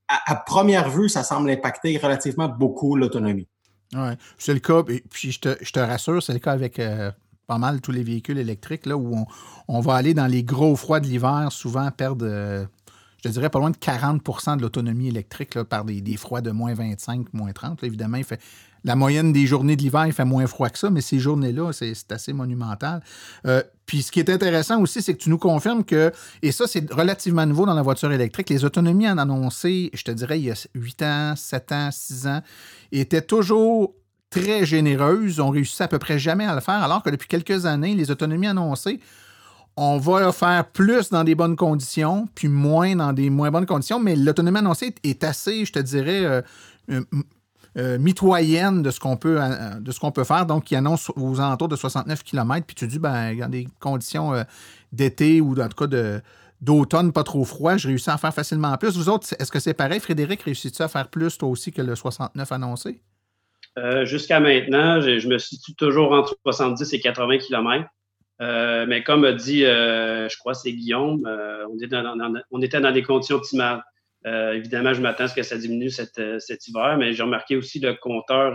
[0.09, 3.49] à, première vue, ça semble impacter relativement beaucoup l'autonomie.
[3.95, 4.83] Oui, c'est le cas.
[4.83, 7.11] Puis, je te, rassure, c'est le cas avec euh,
[7.47, 9.27] pas mal tous les véhicules électriques, là, où
[9.69, 12.67] on, va aller dans les gros froids de l'hiver, souvent perdre, euh,
[13.25, 17.33] je dirais, pas loin de 40% de l'autonomie électrique par des, froids de moins 25,
[17.33, 17.85] moins 30.
[17.85, 18.41] évidemment, il fait,
[18.87, 21.73] la moyenne des journées de l'hiver, il fait moins froid que ça, mais ces journées-là,
[21.73, 23.03] c'est assez monumental.
[23.45, 26.69] Euh, puis ce qui est intéressant aussi, c'est que tu nous confirmes que, et ça,
[26.69, 30.45] c'est relativement nouveau dans la voiture électrique, les autonomies en annoncé, je te dirais, il
[30.45, 32.43] y a 8 ans, 7 ans, 6 ans,
[32.93, 33.93] étaient toujours
[34.31, 35.41] très généreuses.
[35.41, 38.13] On réussit à peu près jamais à le faire, alors que depuis quelques années, les
[38.13, 39.01] autonomies annoncées,
[39.77, 43.99] on va faire plus dans des bonnes conditions, puis moins dans des moins bonnes conditions,
[43.99, 46.41] mais l'autonomie annoncée est assez, je te dirais, euh,
[46.91, 47.03] euh,
[47.77, 49.39] euh, mitoyenne de ce qu'on peut,
[50.01, 50.47] qu'on peut faire.
[50.47, 54.33] Donc, qui annonce aux alentours de 69 km, puis tu dis, ben, dans des conditions
[54.93, 56.21] d'été ou en tout cas
[56.61, 58.97] d'automne pas trop froid, je réussis à en faire facilement plus.
[58.97, 60.01] Vous autres, est-ce que c'est pareil?
[60.01, 63.01] Frédéric, réussis-tu à faire plus toi aussi que le 69 annoncé?
[64.05, 67.87] Jusqu'à maintenant, je, me situe toujours entre 70 et 80 km.
[68.43, 71.77] Euh, mais comme a dit, euh, je crois c'est Guillaume, euh, on,
[72.51, 73.83] on, était dans, des conditions optimales.
[74.27, 77.79] Évidemment, je m'attends à ce que ça diminue cet, cet hiver, mais j'ai remarqué aussi
[77.79, 78.55] le compteur,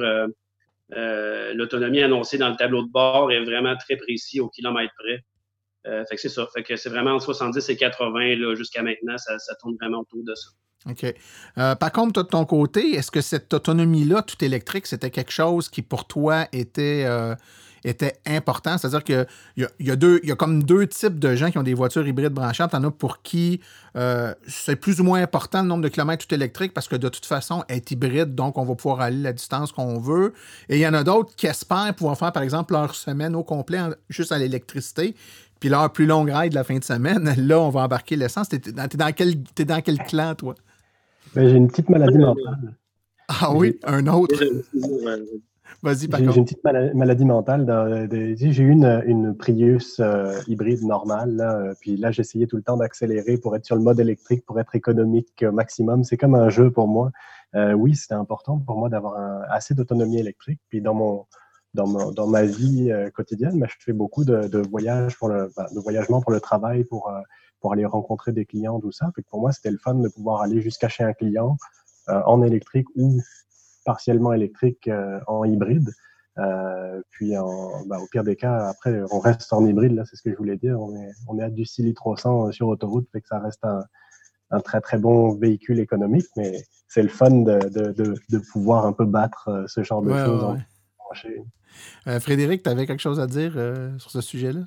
[1.56, 5.24] l'autonomie annoncée dans le tableau de bord est vraiment très précis au kilomètre près.
[6.06, 6.48] fait que c'est ça.
[6.76, 10.50] C'est vraiment entre 70 et 80 jusqu'à maintenant, ça, ça, tourne vraiment autour de ça.
[10.90, 11.78] OK.
[11.80, 15.70] par contre, toi, de ton côté, est-ce que cette autonomie-là, tout électrique, c'était quelque chose
[15.70, 17.06] qui pour toi était
[17.84, 18.78] était important.
[18.78, 19.26] C'est-à-dire qu'il
[19.58, 21.74] y a, y, a deux, y a comme deux types de gens qui ont des
[21.74, 22.72] voitures hybrides branchantes.
[22.74, 23.62] Il y en a pour qui
[23.98, 27.10] euh, c'est plus ou moins important le nombre de kilomètres tout électrique parce que de
[27.10, 30.34] toute façon, elle est hybride, donc on va pouvoir aller la distance qu'on veut.
[30.70, 33.44] Et il y en a d'autres qui espèrent pouvoir faire, par exemple, leur semaine au
[33.44, 35.16] complet juste à l'électricité.
[35.60, 38.50] Puis leur plus longue ride la fin de semaine, là, on va embarquer l'essence.
[38.50, 40.56] T'es dans, dans, quel, es dans quel clan, toi?
[41.36, 42.76] Ben, j'ai une petite maladie mentale.
[43.28, 44.44] Ah oui, un autre.
[45.84, 48.08] Vas-y, J'ai une petite maladie mentale.
[48.36, 51.36] J'ai eu une, une Prius euh, hybride normale.
[51.36, 54.46] Là, euh, puis là, j'essayais tout le temps d'accélérer pour être sur le mode électrique,
[54.46, 56.04] pour être économique au maximum.
[56.04, 57.12] C'est comme un jeu pour moi.
[57.56, 59.16] Euh, oui, c'était important pour moi d'avoir
[59.50, 60.60] assez d'autonomie électrique.
[60.70, 61.26] Puis dans mon
[61.74, 65.66] dans, dans ma vie quotidienne, ben, je fais beaucoup de, de voyages pour le ben,
[65.74, 67.12] de voyagement pour le travail, pour
[67.60, 69.10] pour aller rencontrer des clients, tout ça.
[69.14, 71.58] Puis pour moi, c'était le fun de pouvoir aller jusqu'à chez un client
[72.08, 73.22] en électrique ou
[73.86, 75.90] partiellement électrique euh, en hybride.
[76.38, 80.16] Euh, puis en, bah, au pire des cas, après, on reste en hybride, là, c'est
[80.16, 80.80] ce que je voulais dire.
[80.80, 82.16] On est, on est à du 6 litres
[82.52, 83.84] sur autoroute, fait que ça reste un,
[84.52, 88.86] un très très bon véhicule économique, mais c'est le fun de, de, de, de, pouvoir
[88.86, 90.58] un peu battre euh, ce genre de choses.
[92.20, 93.54] Frédéric, tu avais quelque chose à dire
[93.98, 94.62] sur ce sujet-là?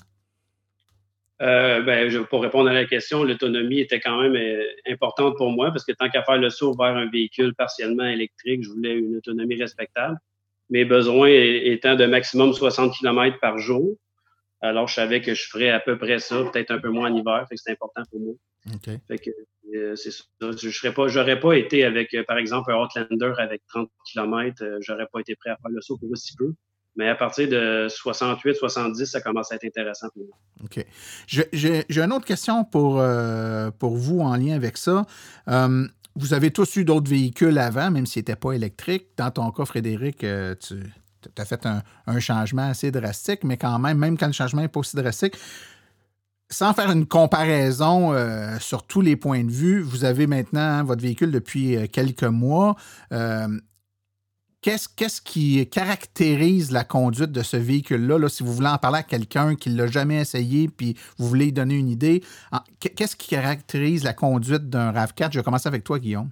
[1.42, 5.70] Euh, ben, pour répondre à la question, l'autonomie était quand même euh, importante pour moi
[5.73, 9.16] parce que tant qu'à faire le saut vers un véhicule partiellement électrique, je voulais une
[9.16, 10.16] autonomie respectable.
[10.70, 13.97] Mes besoins étant de maximum 60 km par jour.
[14.61, 17.14] Alors, je savais que je ferais à peu près ça, peut-être un peu moins en
[17.14, 18.35] hiver, fait que c'est important pour moi.
[19.09, 19.31] Fait que
[19.75, 20.25] euh, c'est ça.
[20.40, 25.07] Je serais pas, j'aurais pas été avec, par exemple, un Outlander avec 30 km, j'aurais
[25.12, 26.55] pas été prêt à faire le saut pour aussi peu.
[26.96, 30.37] Mais à partir de 68, 70, ça commence à être intéressant pour moi.
[30.64, 30.85] OK.
[31.26, 35.04] J'ai une autre question pour, euh, pour vous en lien avec ça.
[35.48, 39.09] Euh, vous avez tous eu d'autres véhicules avant, même s'ils n'étaient pas électriques.
[39.16, 40.76] Dans ton cas, Frédéric, euh, tu
[41.37, 44.80] as fait un, changement assez drastique, mais quand même, même quand le changement n'est pas
[44.80, 45.35] aussi drastique,
[46.48, 48.14] sans faire une comparaison
[48.61, 52.76] sur tous les points de vue, vous avez maintenant votre véhicule depuis quelques mois.
[54.64, 58.31] Qu'est-ce, qui caractérise la conduite de ce véhicule-là?
[58.31, 61.44] si vous voulez en parler à quelqu'un qui ne l'a jamais essayé puis vous voulez
[61.44, 62.22] lui donner une idée,
[62.81, 65.33] qu'est-ce qui caractérise la conduite d'un RAV4?
[65.33, 66.31] Je vais commencer avec toi, Guillaume.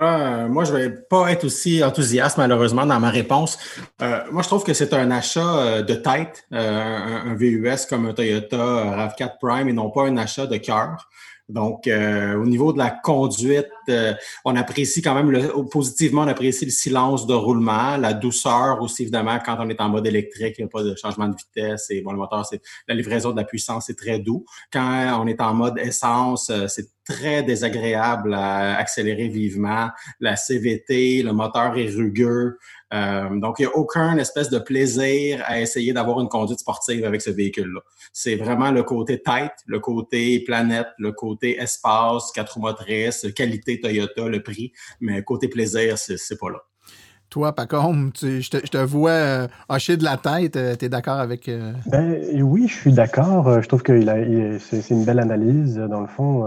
[0.00, 3.58] Euh, moi, je ne vais pas être aussi enthousiaste, malheureusement, dans ma réponse.
[4.00, 8.12] Euh, moi, je trouve que c'est un achat euh, de tête, un, VUS comme un
[8.14, 11.08] Toyota RAV4 Prime et non pas un achat de cœur.
[11.48, 16.64] Donc, au niveau de la conduite, euh, on apprécie quand même le, positivement, on apprécie
[16.64, 20.64] le silence de roulement, la douceur aussi, évidemment, quand on est en mode électrique, il
[20.64, 23.36] n'y a pas de changement de vitesse et bon, le moteur, c'est la livraison de
[23.36, 24.44] la puissance, c'est très doux.
[24.72, 29.88] Quand on est en mode essence, euh, c'est très désagréable à accélérer vivement.
[30.20, 32.58] La CVT, le moteur est rugueux.
[32.92, 37.04] Euh, donc, il n'y a aucun espèce de plaisir à essayer d'avoir une conduite sportive
[37.04, 37.80] avec ce véhicule-là.
[38.12, 44.28] C'est vraiment le côté tête, le côté planète, le côté espace, quatre motrices, qualité Toyota,
[44.28, 46.58] le prix, mais côté plaisir, c'est pas là.
[47.30, 50.56] Toi, Pacom, je, te, vois euh, hocher de la tête.
[50.56, 51.50] Euh, tu es d'accord avec.
[51.84, 53.60] Ben, oui, je suis d'accord.
[53.60, 55.76] Je trouve que c'est une belle analyse.
[55.76, 56.46] Dans le fond,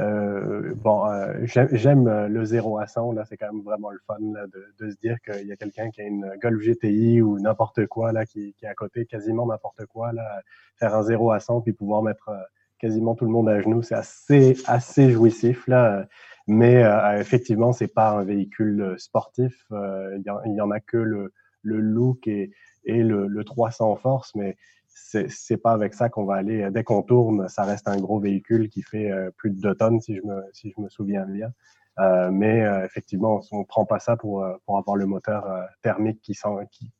[0.00, 3.98] euh, bon, euh, j'aime euh, le 0 à 100, là, c'est quand même vraiment le
[4.06, 7.86] fun de, se dire qu'il y a quelqu'un qui a une Golf GTI ou n'importe
[7.86, 10.40] quoi là, qui, qui est à côté, quasiment n'importe quoi, là,
[10.76, 12.30] faire un 0 à 100 puis pouvoir mettre
[12.78, 13.82] quasiment tout le monde à genoux.
[13.82, 16.06] C'est assez, assez jouissif là.
[16.52, 16.82] Mais
[17.18, 19.66] effectivement, c'est pas un véhicule sportif.
[19.70, 21.32] Il y, en a que le,
[21.62, 22.50] le look et,
[22.84, 24.56] et le, le 300 force, mais
[24.88, 26.68] c'est pas avec ça qu'on va aller.
[26.72, 30.16] Dès qu'on tourne, ça reste un gros véhicule qui fait plus de 2 tonnes, si
[30.16, 31.52] je me, si je me souviens bien.
[32.00, 35.46] Euh, mais euh, effectivement, on ne prend pas ça pour, euh, pour avoir le moteur
[35.82, 36.90] thermique qui, sent, qui,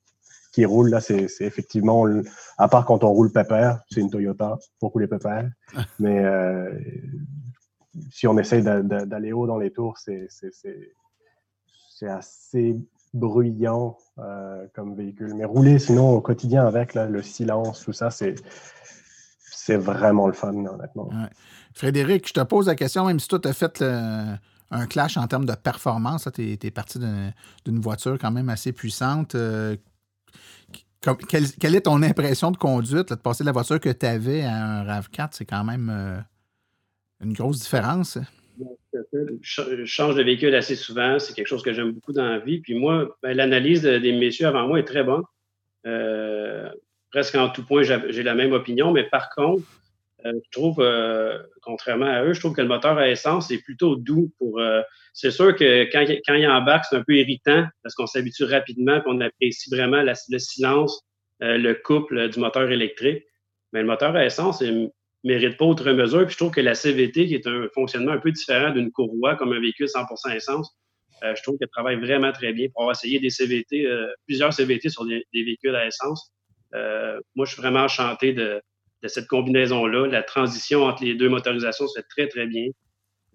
[0.53, 0.91] qui roule.
[0.91, 2.05] Là, c'est effectivement,
[2.59, 5.49] à part quand on roule pépère, c'est une Toyota pour rouler pépère.
[5.99, 6.23] mais
[8.11, 10.29] si on essaye d'aller haut dans les tours, c'est
[12.07, 12.77] assez
[13.13, 13.97] bruyant
[14.75, 15.35] comme véhicule.
[15.35, 21.11] Mais rouler sinon au quotidien avec le silence, tout ça, c'est vraiment le fun, honnêtement.
[21.75, 23.83] Frédéric, je te pose la question, même si toi, tu as fait
[24.71, 26.29] un clash en termes de performance.
[26.35, 29.35] Tu es, parti d'une voiture quand même assez puissante.
[29.35, 29.77] Euh,
[31.29, 34.55] quelle, est ton impression de conduite, de passer de la voiture que tu avais à
[34.55, 35.31] un RAV4?
[35.33, 36.21] C'est quand même euh,
[37.21, 38.19] une grosse différence.
[39.43, 41.19] Je change de véhicule assez souvent.
[41.19, 42.61] C'est quelque chose que j'aime beaucoup dans la vie.
[42.61, 45.23] Puis moi, ben, l'analyse des messieurs avant moi est très bonne.
[45.87, 46.69] Euh,
[47.11, 48.93] presque en tout point, j'ai la même opinion.
[48.93, 49.65] Mais par contre,
[50.27, 53.63] euh, je trouve, euh, contrairement à eux, je trouve que le moteur à essence est
[53.63, 54.61] plutôt doux pour.
[55.13, 58.97] C'est sûr que quand, quand il embarque, c'est un peu irritant parce qu'on s'habitue rapidement
[58.97, 61.03] et on apprécie vraiment le silence,
[61.41, 63.25] le couple du moteur électrique.
[63.73, 64.89] Mais le moteur à essence ne
[65.25, 66.25] mérite pas autre mesure.
[66.25, 69.37] Puis je trouve que la CVT, qui est un fonctionnement un peu différent d'une courroie
[69.37, 70.77] comme un véhicule 100% essence,
[71.23, 73.87] je trouve qu'elle travaille vraiment très bien pour avoir essayé des CVT,
[74.27, 76.33] plusieurs CVT sur des, des véhicules à essence.
[76.73, 78.63] moi, je suis vraiment enchanté de,
[79.03, 80.07] de cette combinaison-là.
[80.07, 82.69] La transition entre les deux motorisations se fait très, très bien.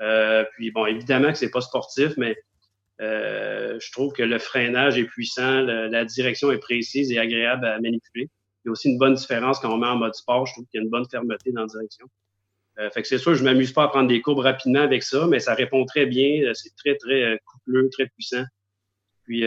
[0.01, 2.35] Euh, puis bon, évidemment que c'est pas sportif, mais
[3.01, 7.79] euh, je trouve que le freinage est puissant, la direction est précise et agréable à
[7.79, 8.29] manipuler.
[8.65, 10.45] Il y a aussi une bonne différence quand on met en mode sport.
[10.47, 12.07] Je trouve qu'il y a une bonne fermeté dans la direction.
[12.79, 15.27] Euh, fait que c'est sûr, je m'amuse pas à prendre des courbes rapidement avec ça,
[15.27, 16.51] mais ça répond très bien.
[16.53, 18.43] C'est très, très coupleux, très puissant.
[19.23, 19.43] Puis,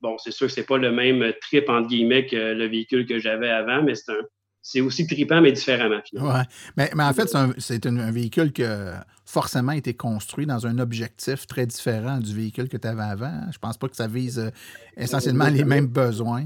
[0.00, 3.18] bon, c'est sûr que c'est pas le même trip, entre guillemets, que le véhicule que
[3.18, 4.22] j'avais avant, mais c'est un,
[4.62, 6.00] c'est aussi tripant, mais différemment.
[6.12, 6.42] Ouais.
[6.76, 11.46] Mais, mais, en fait, c'est un, véhicule qui a forcément été construit dans un objectif
[11.46, 13.46] très différent du véhicule que tu avais avant.
[13.52, 14.50] Je pense pas que ça vise euh,
[14.96, 16.44] essentiellement les mêmes besoins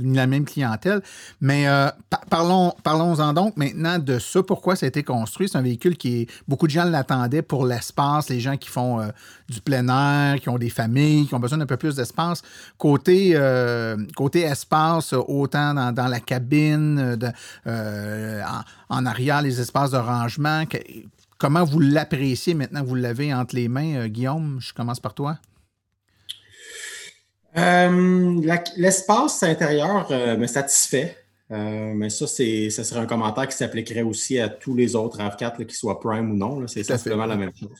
[0.00, 1.02] la même clientèle.
[1.40, 1.88] Mais euh,
[2.30, 4.42] parlons, parlons-en donc maintenant de ça.
[4.42, 5.48] Pourquoi ça a été construit?
[5.48, 6.26] C'est un véhicule qui.
[6.48, 9.08] Beaucoup de gens l'attendaient pour l'espace, les gens qui font euh,
[9.48, 12.42] du plein air, qui ont des familles, qui ont besoin d'un peu plus d'espace.
[12.78, 17.18] Côté, euh, côté espace, autant dans, la cabine,
[17.66, 20.64] en, arrière, les espaces de rangement.
[21.38, 24.58] comment vous l'appréciez maintenant que vous l'avez entre les mains, Guillaume?
[24.60, 25.38] Je commence par toi.
[27.56, 28.40] Euh,
[28.76, 31.16] l'espace intérieur euh, me satisfait.
[31.50, 35.18] Euh, mais ça, c'est, ça serait un commentaire qui s'appliquerait aussi à tous les autres
[35.18, 36.66] RAV4, qu'ils soient Prime ou non.
[36.66, 37.78] C'est simplement la même chose.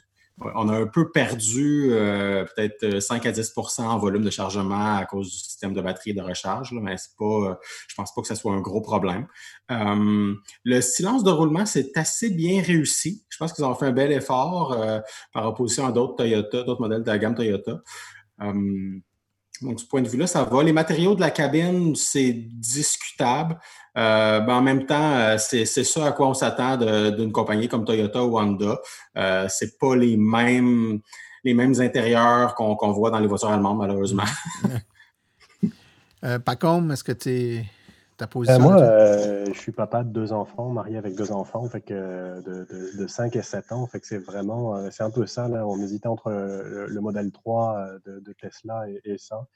[0.55, 5.31] On a un peu perdu peut-être 5 à 10 en volume de chargement à cause
[5.31, 8.35] du système de batterie et de recharge, mais c'est pas, je pense pas que ce
[8.35, 9.27] soit un gros problème.
[9.69, 13.25] le silence de roulement, c'est assez bien réussi.
[13.29, 14.77] Je pense qu'ils ont fait un bel effort
[15.33, 17.83] par opposition à d'autres Toyota, d'autres modèles de la gamme Toyota.
[19.63, 20.63] Donc, ce point de vue-là, ça va.
[20.63, 23.59] Les matériaux de la cabine, c'est discutable.
[23.97, 26.77] Euh, ben, en même temps, euh, c'est ça à quoi on s'attend
[27.11, 28.79] d'une compagnie comme Toyota ou Honda.
[29.17, 31.01] Euh, c'est pas les mêmes,
[31.45, 34.25] les mêmes intérieurs qu'on voit dans les voitures allemandes, malheureusement.
[36.25, 37.65] euh, Pacom, est-ce que tu es
[38.23, 42.41] euh, moi, euh, je suis papa de deux enfants, marié avec deux enfants, fait que
[42.43, 43.87] de, de, 5 et 7 ans.
[43.87, 45.49] Fait que c'est vraiment, euh, c'est un peu ça.
[45.49, 49.47] Là, on hésitait entre le, modèle 3 de, Tesla et, ça.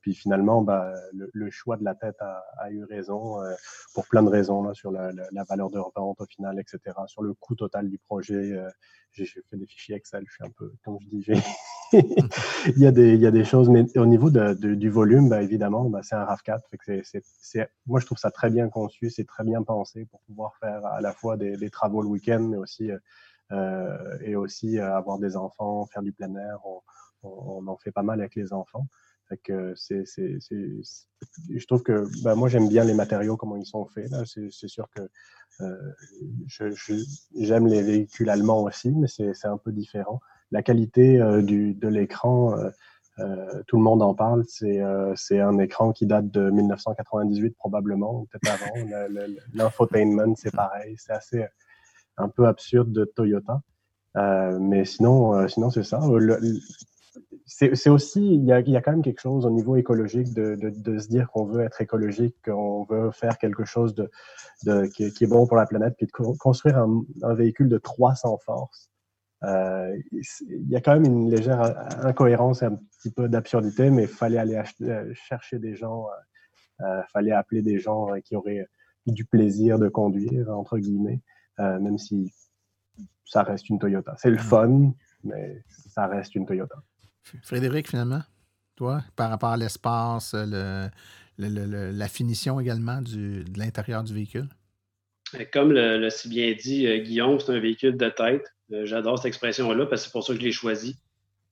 [0.00, 3.38] puis finalement, bah, le, choix de la tête a, eu raison
[3.94, 5.10] pour plein de raisons là, sur la,
[5.48, 6.96] valeur de revente au final, etc.
[7.06, 8.58] Sur le coût total du projet.
[9.12, 11.42] j'ai fait des fichiers Excel, je suis un peu, comme je dis,
[11.92, 15.40] il, y a des, il y a des choses, mais au niveau du volume, ben,
[15.40, 16.60] évidemment, ben, c'est un RAV4.
[16.70, 20.84] Fait moi, je trouve ça très bien conçu, c'est très bien pensé pour pouvoir faire
[20.86, 22.90] à la fois des, travaux le week-end, mais aussi,
[23.52, 26.58] euh, et aussi euh, avoir des enfants, faire du plein air.
[26.64, 26.80] On,
[27.22, 28.86] on, en fait pas mal avec les enfants.
[29.28, 33.66] Fait que c'est, c'est, je trouve que ben, moi j'aime bien les matériaux comment ils
[33.66, 34.10] sont faits.
[34.10, 34.22] Là.
[34.24, 35.02] C'est, c'est sûr que
[35.62, 35.92] euh,
[36.46, 36.66] je,
[37.36, 41.74] j'aime les véhicules allemands aussi, mais c'est, c'est un peu différent la qualité euh, du,
[41.74, 42.70] de l'écran, euh,
[43.18, 44.44] euh, tout le monde en parle.
[44.46, 44.80] C'est
[45.40, 49.06] un écran qui date de 1998 probablement, peut-être avant.
[49.54, 50.96] L'infotainment, c'est pareil.
[50.98, 51.46] C'est assez
[52.18, 53.60] un peu absurde de Toyota.
[54.14, 56.00] mais sinon, sinon c'est ça.
[57.46, 60.34] c'est aussi, il y, a, il y, a, quand même quelque chose au niveau écologique
[60.34, 64.10] de, de, de se dire qu'on veut être écologique, qu'on veut faire quelque chose de,
[64.64, 67.78] de qui, qui, est bon pour la planète, puis de construire un, un véhicule de
[67.78, 68.90] 300 forces.
[69.42, 71.60] Euh, il y a quand même une légère
[72.04, 76.06] incohérence et un petit peu d'absurdité, mais il fallait aller acheter, chercher des gens,
[76.80, 78.66] il euh, fallait appeler des gens qui auraient
[79.06, 81.20] du plaisir de conduire, entre guillemets,
[81.58, 82.32] même si
[83.24, 84.14] ça reste une Toyota.
[84.18, 86.76] C'est le fun, mais ça reste une Toyota.
[87.42, 88.22] Frédéric, finalement,
[88.74, 90.90] toi, par rapport à l'espace, le,
[91.38, 94.48] la finition également du, de l'intérieur du véhicule?
[95.52, 98.46] Comme le, si bien dit euh, Guillaume, c'est un véhicule de tête.
[98.72, 100.96] Euh, j'adore cette expression-là parce que c'est pour ça que je l'ai choisi.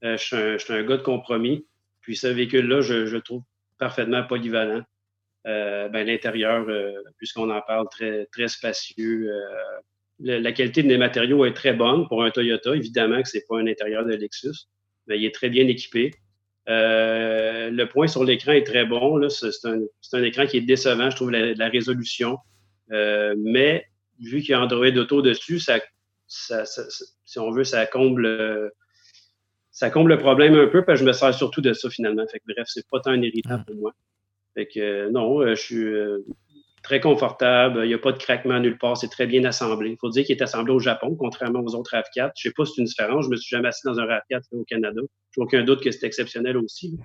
[0.05, 1.67] Euh, je, suis un, gars de compromis.
[2.01, 3.43] Puis ce véhicule-là, je, le trouve
[3.79, 4.83] parfaitement polyvalent.
[5.45, 6.67] ben, l'intérieur,
[7.17, 9.31] puisqu'on en parle, très, très spacieux.
[10.19, 12.77] la qualité des matériaux est très bonne pour un Toyota.
[12.77, 14.69] Évidemment que ce n'est pas un intérieur de Lexus
[15.07, 16.13] mais il est très bien équipé.
[16.69, 19.29] Euh, le point sur l'écran est très bon.
[19.29, 19.81] C'est un,
[20.13, 22.39] un, écran qui est décevant, je trouve, la, résolution.
[22.93, 23.85] Euh, mais
[24.21, 25.81] vu qu'il y a Android Auto dessus, ça,
[26.35, 26.65] ça,
[27.25, 28.73] si on veut, ça comble,
[29.71, 32.27] ça comble le problème un peu, parce que je me sers surtout de ça finalement.
[32.27, 33.93] Fait que, bref, c'est pas tant un irritant pour moi.
[34.55, 35.95] Fait que, non, euh, je suis
[36.85, 37.81] très confortable.
[37.85, 38.97] Il n'y a pas de craquement nulle part.
[38.97, 39.91] C'est très bien assemblé.
[39.91, 42.15] Il faut dire qu'il est assemblé au Japon, contrairement aux autres RAV4.
[42.17, 43.25] Je ne sais pas si c'est une différence.
[43.25, 45.01] Je ne me suis jamais assis dans un RAV4 au Canada.
[45.33, 46.97] Je n'ai aucun doute que c'est exceptionnel aussi.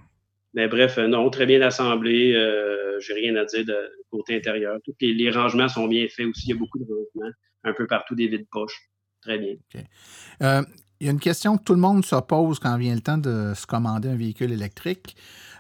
[0.54, 2.34] Mais bref, euh, non, très bien assemblé.
[2.36, 3.78] Euh, j'ai rien à dire de
[4.12, 4.78] côté intérieur.
[4.84, 6.48] Tous les, rangements sont bien faits aussi.
[6.48, 8.90] Il y a beaucoup de rangements un peu partout des vides poches.
[9.22, 9.54] Très bien.
[10.42, 10.64] Euh,
[11.00, 13.18] il y a une question que tout le monde se pose quand vient le temps
[13.18, 15.16] de se commander un véhicule électrique.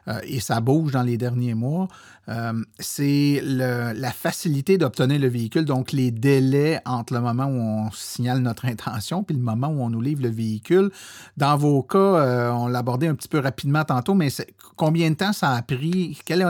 [0.07, 1.87] Euh, et ça bouge dans les derniers mois,
[2.29, 7.91] euh, c'est la facilité d'obtenir le véhicule, donc les délais entre le moment où on
[7.91, 10.89] signale notre intention puis le moment où on nous livre le véhicule.
[11.35, 14.29] Dans vos cas, on l'a abordé un petit peu rapidement tantôt, mais
[14.77, 16.17] combien de temps ça a pris?
[16.25, 16.43] Quels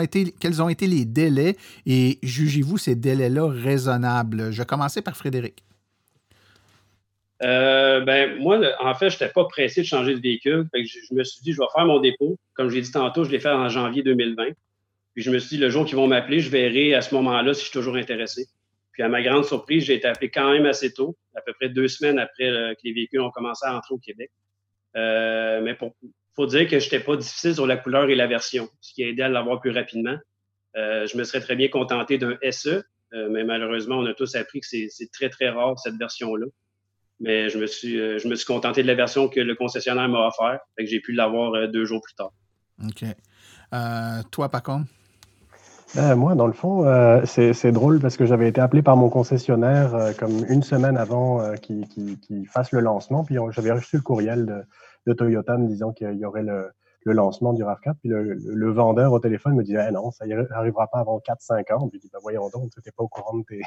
[0.62, 1.57] ont été les délais?
[1.88, 4.51] Et jugez-vous ces délais-là raisonnables?
[4.51, 5.64] Je vais commencer par Frédéric.
[7.41, 10.67] Euh, ben, moi, en fait, je n'étais pas pressé de changer de véhicule.
[10.73, 12.37] je, me suis dit, je vais faire mon dépôt.
[12.53, 14.49] Comme j'ai dit tantôt, je l'ai fait en janvier 2020.
[15.13, 17.53] Puis je me suis dit, le jour qu'ils vont m'appeler, je verrai à ce moment-là
[17.53, 18.47] si je suis toujours intéressé.
[18.91, 21.69] Puis à ma grande surprise, j'ai été appelé quand même assez tôt, à peu près
[21.69, 24.29] deux semaines après que les véhicules ont commencé à entrer au Québec.
[24.97, 28.27] Euh, mais il faut dire que je n'étais pas difficile sur la couleur et la
[28.27, 30.17] version, ce qui a aidé à l'avoir plus rapidement.
[30.75, 34.59] Euh, je me serais très bien contenté d'un SE, mais malheureusement, on a tous appris
[34.59, 36.45] que c'est très, très rare cette version-là.
[37.20, 40.07] Mais je me suis, euh, je me suis contenté de la version que le concessionnaire
[40.07, 40.59] m'a offert.
[40.78, 42.32] Fait que j'ai pu l'avoir euh, deux jours plus tard.
[42.86, 43.03] OK.
[43.74, 44.74] Euh, toi, Paco?
[45.95, 46.86] moi, dans le fond,
[47.26, 52.47] c'est drôle parce que j'avais été appelé par mon concessionnaire comme une semaine avant qu'il
[52.47, 53.24] fasse le lancement.
[53.24, 54.63] Puis j'avais reçu le courriel
[55.07, 56.72] de, Toyota me disant qu'il y aurait le,
[57.05, 57.95] lancement du RAV4.
[58.01, 61.89] Puis le, vendeur au téléphone me dit eh non, ça n'arrivera pas avant 4-5 ans.
[61.89, 63.61] Puis je dis ben, Voyons donc, tu n'étais pas au courant de tes,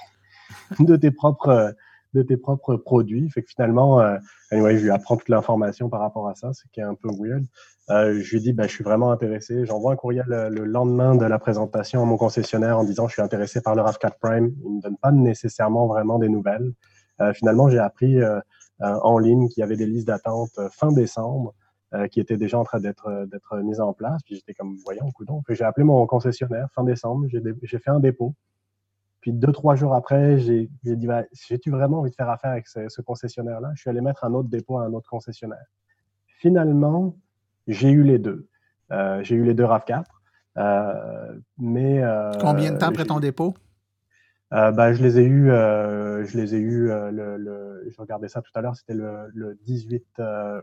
[0.78, 1.74] de tes propres
[2.14, 3.28] de tes propres produits.
[3.30, 4.16] Fait que finalement, euh,
[4.50, 7.44] je lui apprends toute l'information par rapport à ça, ce qui est un peu weird.
[7.90, 9.66] Euh, je lui dis, ben, je suis vraiment intéressé.
[9.66, 13.22] J'envoie un courriel le, lendemain de la présentation à mon concessionnaire en disant, je suis
[13.22, 14.54] intéressé par le RAV4 Prime.
[14.64, 16.72] Il ne me donne pas nécessairement vraiment des nouvelles.
[17.20, 18.40] Euh, finalement, j'ai appris euh,
[18.82, 21.54] euh, en ligne qu'il y avait des listes d'attente fin décembre.
[22.10, 24.22] qui étaient déjà en train d'être d'être mises en place.
[24.24, 25.42] Puis j'étais comme, voyons, coudon.
[25.44, 27.26] Puis j'ai appelé mon concessionnaire fin décembre.
[27.28, 28.34] J'ai fait un dépôt.
[29.22, 32.66] Puis deux, trois jours après, j'ai dit, bah, j'ai-tu vraiment envie de faire affaire avec
[32.66, 33.70] ce, concessionnaire-là?
[33.76, 35.64] Je suis allé mettre un autre dépôt à un autre concessionnaire.
[36.26, 37.16] Finalement,
[37.68, 38.48] j'ai eu les deux.
[38.90, 40.04] Euh, j'ai eu les deux RAV4.
[40.58, 43.54] Euh, mais, euh, Combien de temps après ton dépôt?
[44.50, 48.60] bah, je les ai eus, je les ai eu le, je regardais ça tout à
[48.60, 50.20] l'heure, c'était le, 18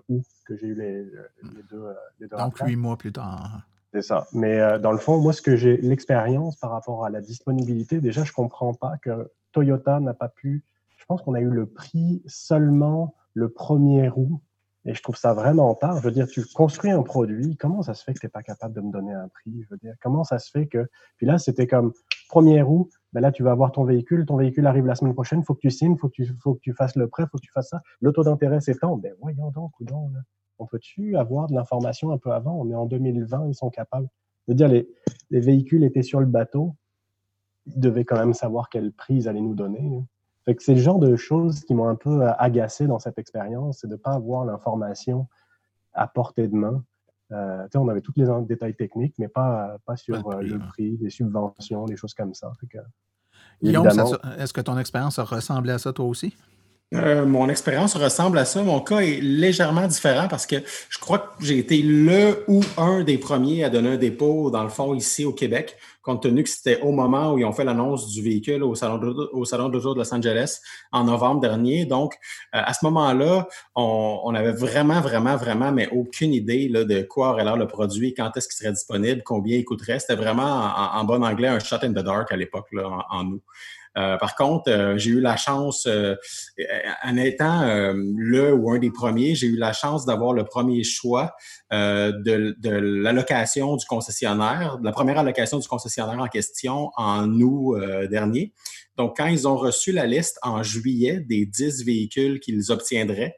[0.10, 1.86] août que j'ai eu les, les deux,
[2.20, 3.64] les deux Donc huit mois plus tard.
[3.94, 4.28] C'est ça.
[4.34, 8.00] Mais euh, dans le fond, moi, ce que j'ai l'expérience par rapport à la disponibilité,
[8.00, 10.64] déjà, je comprends pas que Toyota n'a pas pu.
[10.98, 14.42] Je pense qu'on a eu le prix seulement le premier août.
[14.86, 15.98] Et je trouve ça vraiment tard.
[15.98, 18.44] Je veux dire, tu construis un produit, comment ça se fait que tu n'es pas
[18.44, 19.64] capable de me donner un prix?
[19.64, 20.88] Je veux dire, comment ça se fait que.
[21.18, 21.94] Puis là, c'était comme
[22.30, 25.40] premier août, ben là, tu vas avoir ton véhicule, ton véhicule arrive la semaine prochaine,
[25.40, 27.24] il faut que tu signes, il faut, que tu, faut que tu fasses le prêt,
[27.24, 27.82] il faut que tu fasses ça.
[28.00, 28.98] Le taux d'intérêt s'étend.
[28.98, 30.12] Ben voyons donc, ou donc,
[30.60, 32.56] on peut-tu avoir de l'information un peu avant?
[32.60, 34.08] On est en 2020, ils sont capables.
[34.48, 34.88] de dire, les,
[35.30, 36.76] les véhicules étaient sur le bateau,
[37.68, 39.98] ils devaient quand même savoir quel prix ils allaient nous donner.
[39.98, 40.06] Hein.
[40.46, 43.18] Fait que c'est le genre de choses qui m'ont un peu euh, agacé dans cette
[43.20, 45.28] expérience, c'est de ne pas avoir l'information
[45.94, 46.84] à portée de main.
[47.32, 51.12] Euh, on avait tous les détails techniques, mais pas, pas sur euh, le prix, les
[51.12, 52.52] subventions, des choses comme ça.
[53.62, 56.36] est-ce que ton expérience a ressemblé à ça toi aussi?
[56.96, 58.64] Euh, mon expérience ressemble à ça.
[58.64, 60.56] Mon cas est légèrement différent parce que
[60.90, 64.64] je crois que j'ai été le ou un des premiers à donner un dépôt, dans
[64.64, 67.64] le fond, ici au Québec, compte tenu que c'était au moment où ils ont fait
[67.64, 70.62] l'annonce du véhicule au Salon de, au salon de de Los Angeles
[70.92, 71.86] en novembre dernier.
[71.86, 72.16] Donc,
[72.56, 77.30] euh, à ce moment-là, on, avait vraiment, vraiment, vraiment, mais aucune idée là, de quoi
[77.30, 80.00] aurait l'air le produit, quand est-ce qu'il serait disponible, combien il coûterait.
[80.00, 82.68] C'était vraiment, en, bon anglais, un shot in the dark à l'époque,
[83.12, 83.42] en nous.
[83.98, 86.16] Euh, par contre, euh, j'ai eu la chance, euh,
[87.04, 87.64] en étant
[87.94, 91.34] le ou un des premiers, j'ai eu la chance d'avoir le premier choix
[91.72, 92.56] de,
[93.02, 97.80] l'allocation du concessionnaire, la première allocation du concessionnaire en question en août
[98.10, 98.54] dernier.
[98.98, 103.38] Donc, quand ils ont reçu la liste en juillet des 10 véhicules qu'ils obtiendraient,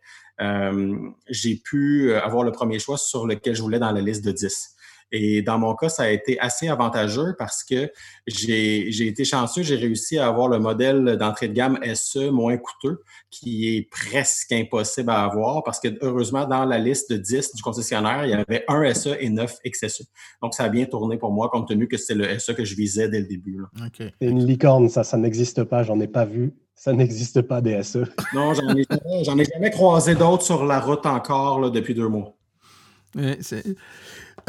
[1.29, 4.75] j'ai pu avoir le premier choix sur lequel je voulais dans la liste de 10.
[5.11, 7.91] Et dans mon cas, ça a été assez avantageux parce que
[8.27, 13.01] j'ai été chanceux, j'ai réussi à avoir le modèle d'entrée de gamme SE moins coûteux,
[13.29, 17.61] qui est presque impossible à avoir parce que heureusement, dans la liste de 10 du
[17.61, 20.03] concessionnaire, il y avait un SE et 9 XSE.
[20.41, 22.75] Donc, ça a bien tourné pour moi, compte tenu que c'est le SE que je
[22.75, 23.59] visais dès le début.
[23.97, 26.53] C'est une licorne, ça, ça n'existe pas, j'en ai pas vu.
[26.73, 28.05] Ça n'existe pas des SE.
[28.33, 32.35] Non, j'en ai, ai, jamais croisé d'autres sur la route encore depuis deux mois.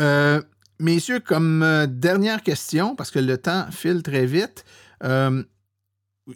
[0.00, 0.40] Euh,
[0.78, 4.64] Messieurs, comme euh, dernière question, parce que le temps file très vite,
[5.04, 5.42] euh,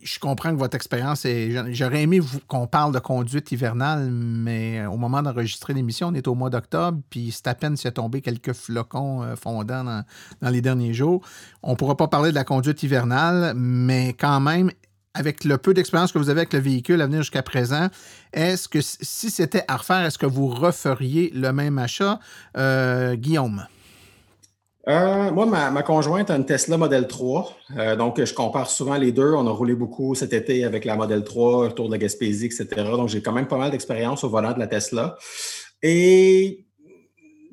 [0.03, 1.73] je comprends que votre expérience est.
[1.73, 6.35] J'aurais aimé qu'on parle de conduite hivernale, mais au moment d'enregistrer l'émission, on est au
[6.35, 11.23] mois d'octobre, puis c'est à peine s'est tombé quelques flocons fondants dans, les derniers jours.
[11.63, 14.71] On ne pourra pas parler de la conduite hivernale, mais quand même,
[15.17, 17.89] avec le peu d'expérience que vous avez avec le véhicule à venir jusqu'à présent,
[18.33, 22.19] est-ce que si c'était à refaire, est-ce que vous referiez le même achat,
[22.55, 23.67] Guillaume?
[24.89, 27.57] Euh, moi, ma, conjointe a une Tesla Model 3.
[27.77, 29.33] Euh, donc, je compare souvent les deux.
[29.33, 32.67] On a roulé beaucoup cet été avec la Model 3, tour de la Gaspésie, etc.
[32.93, 35.17] Donc, j'ai quand même pas mal d'expérience au volant de la Tesla.
[35.83, 36.66] Et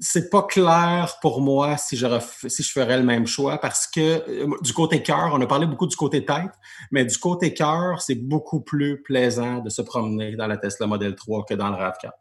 [0.04, 2.06] c'est pas clair pour moi si je,
[2.48, 5.66] si je ferais le même choix parce que euh, du côté cœur, on a parlé
[5.66, 6.52] beaucoup du côté tête,
[6.92, 11.16] mais du côté cœur, c'est beaucoup plus plaisant de se promener dans la Tesla Model
[11.16, 12.12] 3 que dans le RAV4.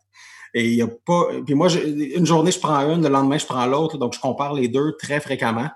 [0.55, 1.29] Et il y a pas.
[1.45, 3.97] Puis moi, une journée, je prends une, le lendemain, je prends l'autre.
[3.97, 5.71] Donc, je compare les deux très fréquemment.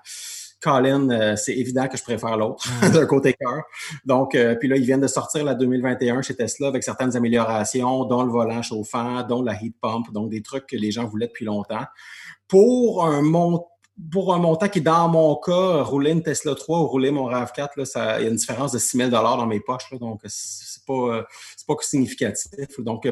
[0.61, 3.63] Colin, euh, c'est évident que je préfère l'autre d'un côté cœur.
[4.05, 8.05] Donc, euh, puis là, ils viennent de sortir la 2021 chez Tesla avec certaines améliorations,
[8.05, 11.27] dont le volant chauffant, dont la heat pump, donc des trucs que les gens voulaient
[11.27, 11.85] depuis longtemps.
[12.47, 13.67] Pour un montant
[14.11, 17.69] pour un montant qui, dans mon cas, rouler une Tesla 3 ou rouler mon RAV4,
[17.77, 19.89] là, ça, il y a une différence de 6 000 dans mes poches.
[19.91, 21.23] Là, donc, c'est pas, euh,
[21.67, 22.79] pas significatif.
[22.79, 23.11] Donc,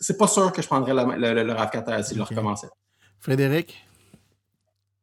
[0.00, 2.68] c'est pas sûr que je prendrais le, le, RAV4 si je le recommençais.
[3.18, 3.89] Frédéric?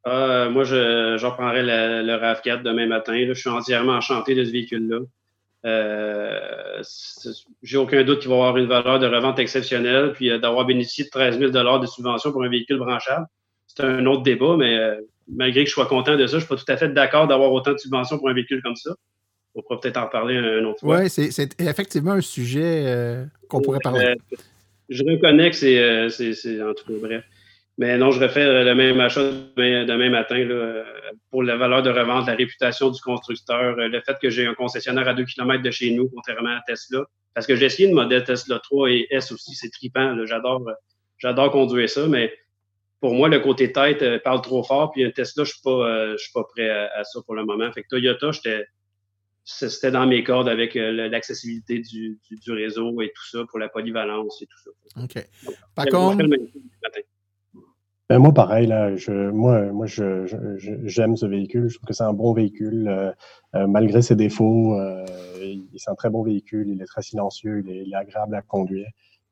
[0.06, 3.24] Euh, moi, je, je reprendrais le, RAV4 demain matin.
[3.26, 5.00] Je suis entièrement enchanté de ce véhicule-là.
[5.64, 6.82] Euh,
[7.62, 11.04] j'ai aucun doute qu'il va avoir une valeur de revente exceptionnelle, puis euh, d'avoir bénéficié
[11.04, 13.26] de 13 000 de subvention pour un véhicule branchable.
[13.66, 14.78] C'est un autre débat, mais
[15.28, 17.26] malgré que je sois content de ça, je ne suis pas tout à fait d'accord
[17.26, 18.90] d'avoir autant de subventions pour un véhicule comme ça.
[19.54, 21.00] On pourra peut-être en parler un autre fois.
[21.00, 24.14] Oui, c'est effectivement un sujet qu'on pourrait parler
[24.88, 27.24] je reconnais que c'est, c'est, en tout cas, bref.
[27.78, 30.84] Mais non, je refais le même achat demain, matin là,
[31.30, 34.54] pour la valeur de revente, la réputation du constructeur, euh, le fait que j'ai un
[34.54, 37.04] concessionnaire à 2 km de chez nous, contrairement à Tesla.
[37.34, 40.16] Parce que j'ai essayé une modèle Tesla 3 et S aussi, c'est tripant.
[40.26, 40.68] J'adore,
[41.18, 42.36] j'adore conduire ça, mais
[43.00, 44.90] pour moi, le côté tête euh, parle trop fort.
[44.90, 47.44] Puis un Tesla, je suis pas, je suis pas prêt à, à, ça pour le
[47.44, 47.70] moment.
[47.70, 48.66] Fait que Toyota, j'étais,
[49.48, 52.18] c'était dans mes cordes avec euh, l'accessibilité du,
[52.48, 55.02] réseau et tout ça pour la polyvalence et tout ça.
[55.02, 55.26] OK.
[55.74, 56.24] Par contre.
[58.08, 60.24] Ben, moi, pareil, là, je, moi, moi je,
[60.84, 61.68] j'aime ce véhicule.
[61.68, 63.12] Je trouve que c'est un bon véhicule, euh,
[63.54, 64.78] euh, malgré ses défauts.
[65.76, 66.68] c'est un très bon véhicule.
[66.68, 68.88] Il est très silencieux, il est agréable à conduire.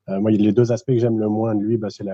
[0.08, 2.04] Euh, moi, les deux aspects que j'aime le moins de lui, ben, c'est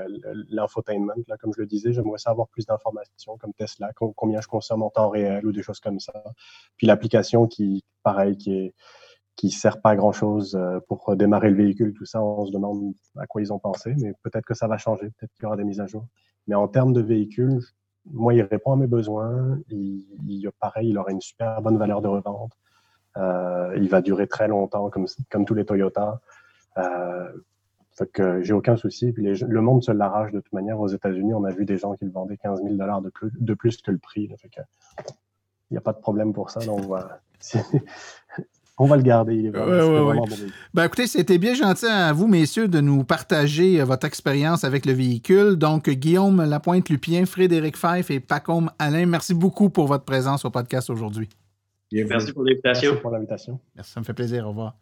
[0.50, 1.14] l'infotainment.
[1.40, 5.10] Comme je le disais, j'aimerais savoir plus d'informations comme Tesla, combien je consomme en temps
[5.10, 6.12] réel ou des choses comme ça.
[6.76, 8.74] Puis l'application qui, pareil, qui est
[9.36, 12.52] qui sert pas à grand chose euh, pour démarrer le véhicule, tout ça, on se
[12.52, 15.46] demande à quoi ils ont pensé, mais peut-être que ça va changer, peut-être qu'il y
[15.46, 16.06] aura des mises à jour.
[16.46, 17.60] Mais en termes de véhicule,
[18.10, 19.58] moi, il répond à mes besoins.
[19.68, 22.52] Il, il pareil, il aura une super bonne valeur de revente.
[23.16, 26.20] Euh, il va durer très longtemps, comme, comme tous les Toyota.
[26.78, 27.30] Euh,
[27.94, 29.12] fait j'ai aucun souci.
[29.16, 30.80] Le monde se l'arrache de toute manière.
[30.80, 33.30] Aux États-Unis, on a vu des gens qui le vendaient 15 000 dollars de plus,
[33.38, 34.30] de plus que le prix.
[35.70, 36.60] Il n'y a pas de problème pour ça.
[38.82, 39.36] on va le garder.
[39.36, 40.24] Il est vraiment,
[40.74, 44.86] ben, écoutez, c'était bien gentil à vous, messieurs, de nous partager euh, votre expérience avec
[44.86, 45.56] le véhicule.
[45.56, 50.90] Donc, Guillaume Lapointe-Lupien, Frédéric Fife et Pacôme Alain, merci beaucoup pour votre présence au podcast
[50.90, 51.28] aujourd'hui.
[51.92, 52.90] Merci pour l'invitation.
[52.90, 53.60] Merci pour l'invitation.
[53.76, 54.46] Merci, ça me fait plaisir.
[54.46, 54.81] Au revoir.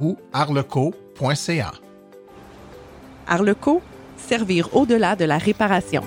[0.00, 1.72] ou arleco.ca.
[3.26, 3.82] Arleco,
[4.16, 6.02] servir au-delà de la réparation.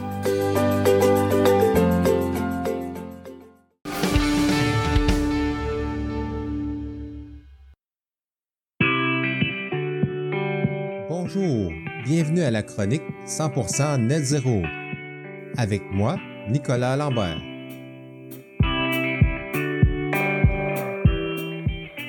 [11.10, 11.72] Bonjour,
[12.06, 14.62] bienvenue à la chronique 100% Net Zéro.
[15.58, 16.18] Avec moi,
[16.50, 17.57] Nicolas Lambert.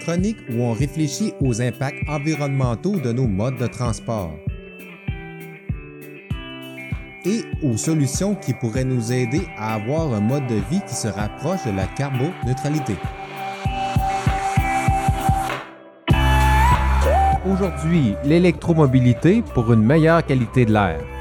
[0.08, 4.32] Où on réfléchit aux impacts environnementaux de nos modes de transport
[7.26, 11.08] et aux solutions qui pourraient nous aider à avoir un mode de vie qui se
[11.08, 12.94] rapproche de la carboneutralité.
[17.52, 21.17] Aujourd'hui, l'électromobilité pour une meilleure qualité de l'air.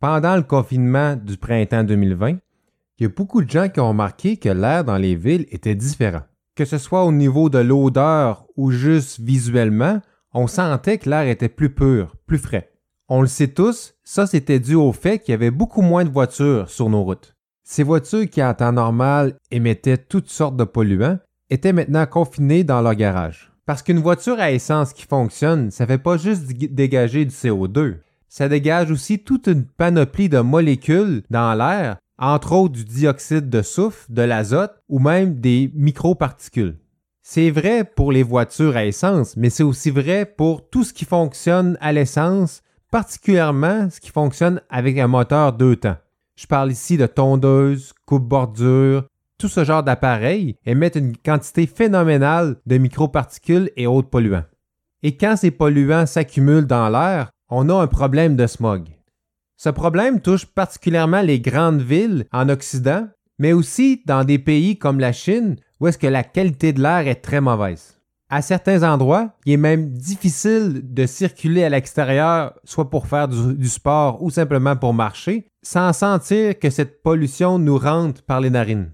[0.00, 4.38] Pendant le confinement du printemps 2020, il y a beaucoup de gens qui ont remarqué
[4.38, 6.22] que l'air dans les villes était différent.
[6.56, 10.00] Que ce soit au niveau de l'odeur ou juste visuellement,
[10.32, 12.72] on sentait que l'air était plus pur, plus frais.
[13.10, 16.10] On le sait tous, ça c'était dû au fait qu'il y avait beaucoup moins de
[16.10, 17.36] voitures sur nos routes.
[17.62, 21.18] Ces voitures qui en temps normal émettaient toutes sortes de polluants
[21.50, 23.52] étaient maintenant confinées dans leur garage.
[23.66, 27.98] Parce qu'une voiture à essence qui fonctionne, ça fait pas juste dégager du CO2,
[28.30, 33.60] ça dégage aussi toute une panoplie de molécules dans l'air, entre autres du dioxyde de
[33.60, 36.78] soufre, de l'azote ou même des microparticules.
[37.22, 41.04] C'est vrai pour les voitures à essence, mais c'est aussi vrai pour tout ce qui
[41.04, 42.62] fonctionne à l'essence,
[42.92, 45.96] particulièrement ce qui fonctionne avec un moteur deux temps.
[46.36, 49.04] Je parle ici de tondeuses, coupe-bordure,
[49.38, 54.44] tout ce genre d'appareils émettent une quantité phénoménale de microparticules et autres polluants.
[55.02, 58.84] Et quand ces polluants s'accumulent dans l'air, on a un problème de smog.
[59.56, 65.00] Ce problème touche particulièrement les grandes villes en Occident, mais aussi dans des pays comme
[65.00, 67.96] la Chine où la qualité de l'air est très mauvaise.
[68.28, 73.54] À certains endroits, il est même difficile de circuler à l'extérieur, soit pour faire du,
[73.54, 78.50] du, sport ou simplement pour marcher, sans sentir que cette pollution nous rentre par les
[78.50, 78.92] narines.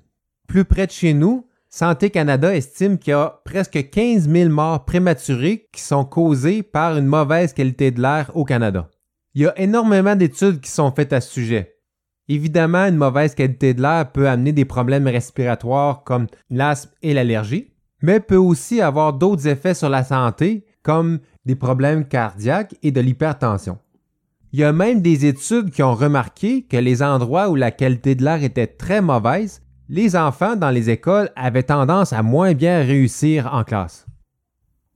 [0.49, 1.47] Plus près de chez nous,
[1.79, 6.97] Santé Canada estime qu'il y a presque 15 000 morts prématurées qui sont causées par
[6.97, 8.89] une mauvaise qualité de l'air au Canada.
[9.35, 11.77] Il y a énormément d'études qui sont faites à ce sujet.
[12.29, 17.75] Évidemment, une mauvaise qualité de l'air peut amener des problèmes respiratoires comme l'asthme et l'allergie,
[18.01, 23.03] mais peut aussi avoir d'autres effets sur la santé comme des problèmes cardiaques et de
[23.03, 23.77] l'hypertension.
[24.55, 28.15] Il y a même des études qui ont remarqué que les endroits où la qualité
[28.15, 32.83] de l'air était très mauvaise les enfants dans les écoles avaient tendance à moins bien
[32.83, 34.07] réussir en classe.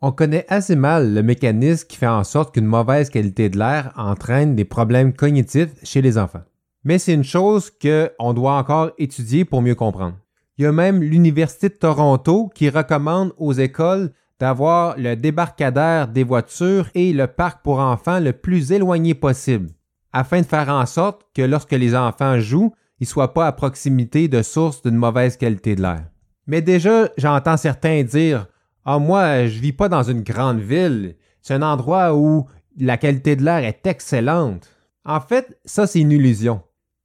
[0.02, 3.92] On connaît assez mal le mécanisme qui fait en sorte qu'une mauvaise qualité de l'air
[3.96, 6.42] entraîne des problèmes cognitifs chez les enfants.
[6.84, 10.16] Mais c'est une chose qu'on doit encore étudier pour mieux comprendre.
[10.56, 14.10] Il y a même l'Université de Toronto qui recommande aux écoles
[14.40, 19.68] d'avoir le débarcadère des voitures et le parc pour enfants le plus éloigné possible,
[20.12, 24.28] afin de faire en sorte que lorsque les enfants jouent, ne soient pas à proximité
[24.28, 26.04] de sources d'une mauvaise qualité de l'air.
[26.46, 28.46] Mais déjà, j'entends certains dire
[28.84, 31.16] Ah, moi, je vis pas dans une grande ville.
[31.42, 32.46] C'est un endroit où
[32.78, 34.68] la qualité de l'air est excellente.
[35.04, 36.62] En fait, ça, c'est une illusion.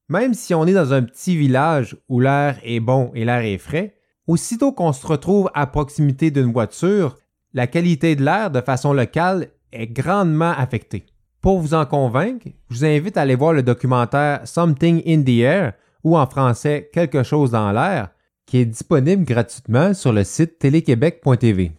[0.10, 3.58] Même si on est dans un petit village où l'air est bon et l'air est
[3.58, 3.96] frais,
[4.28, 7.18] aussitôt qu'on se retrouve à proximité d'une voiture,
[7.54, 11.06] la qualité de l'air de façon locale est grandement affectée.
[11.42, 15.40] Pour vous en convaincre, je vous invite à aller voir le documentaire Something in the
[15.40, 15.74] Air
[16.06, 18.12] ou en français Quelque chose dans l'air,
[18.46, 21.74] qui est disponible gratuitement sur le site téléquébec.tv.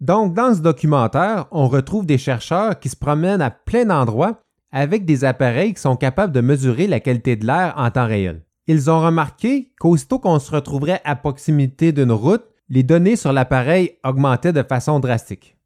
[0.00, 4.40] Donc, dans ce documentaire, on retrouve des chercheurs qui se promènent à plein d'endroits
[4.70, 8.42] avec des appareils qui sont capables de mesurer la qualité de l'air en temps réel.
[8.66, 13.96] Ils ont remarqué qu'aussitôt qu'on se retrouverait à proximité d'une route, les données sur l'appareil
[14.04, 15.56] augmentaient de façon drastique.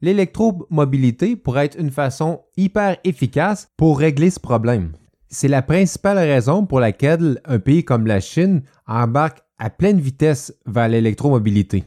[0.00, 4.92] L'électromobilité pourrait être une façon hyper efficace pour régler ce problème.
[5.32, 10.52] C'est la principale raison pour laquelle un pays comme la Chine embarque à pleine vitesse
[10.66, 11.84] vers l'électromobilité.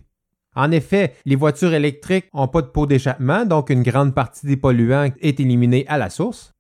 [0.56, 4.56] En effet, les voitures électriques n'ont pas de pot d'échappement, donc une grande partie des
[4.56, 6.54] polluants est éliminée à la source.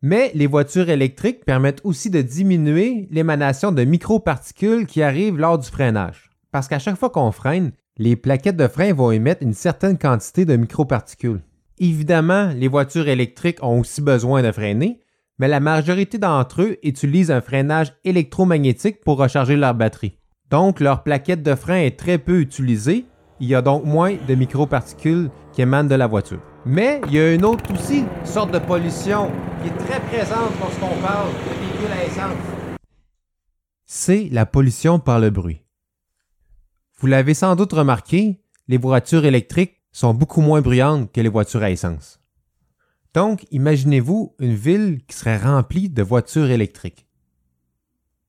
[0.00, 5.68] Mais les voitures électriques permettent aussi de diminuer l'émanation de microparticules qui arrivent lors du
[5.68, 6.30] freinage.
[6.52, 10.44] Parce qu'à chaque fois qu'on freine, les plaquettes de frein vont émettre une certaine quantité
[10.44, 11.40] de microparticules.
[11.78, 15.00] Évidemment, les voitures électriques ont aussi besoin de freiner,
[15.38, 20.18] mais la majorité d'entre eux utilisent un freinage électromagnétique pour recharger leur batterie.
[20.50, 23.04] Donc, leur plaquette de frein est très peu utilisée.
[23.40, 26.40] Il y a donc moins de microparticules qui émanent de la voiture.
[26.64, 29.30] Mais il y a une autre aussi sorte de pollution
[29.62, 32.78] qui est très présente lorsqu'on parle de véhicules à essence.
[33.84, 35.62] C'est la pollution par le bruit.
[36.98, 41.62] Vous l'avez sans doute remarqué, les voitures électriques sont beaucoup moins bruyantes que les voitures
[41.62, 42.20] à essence.
[43.18, 47.08] Donc, imaginez-vous une ville qui serait remplie de voitures électriques.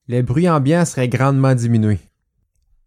[0.08, 2.00] Les bruits ambiants seraient grandement diminués.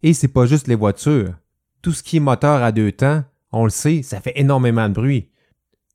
[0.03, 1.33] Et c'est pas juste les voitures.
[1.81, 3.23] Tout ce qui est moteur à deux temps,
[3.53, 5.31] on le sait, ça fait énormément de bruit.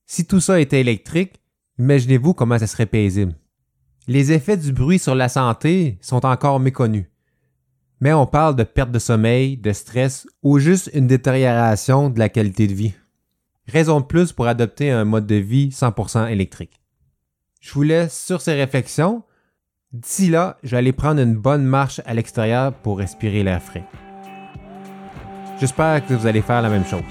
[0.06, 1.42] Si tout ça était électrique,
[1.78, 3.36] imaginez-vous comment ça serait paisible.
[4.08, 7.08] Les effets du bruit sur la santé sont encore méconnus.
[8.00, 12.30] Mais on parle de perte de sommeil, de stress ou juste une détérioration de la
[12.30, 12.94] qualité de vie.
[13.68, 16.80] Raison de plus pour adopter un mode de vie 100% électrique.
[17.60, 19.24] Je vous laisse sur ces réflexions.
[19.92, 23.84] D'ici là, je vais aller prendre une bonne marche à l'extérieur pour respirer l'air frais.
[25.60, 27.04] J'espère que vous allez faire la même chose.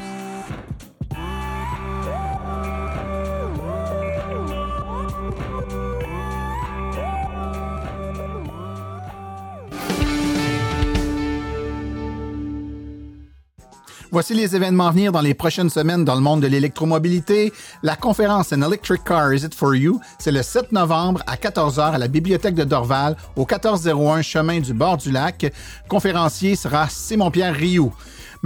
[14.17, 17.53] Voici les événements à venir dans les prochaines semaines dans le monde de l'électromobilité.
[17.83, 21.93] La conférence An Electric Car Is It For You, c'est le 7 novembre à 14h
[21.93, 25.53] à la bibliothèque de Dorval, au 1401 chemin du bord du lac.
[25.87, 27.93] Conférencier sera Simon-Pierre Rioux.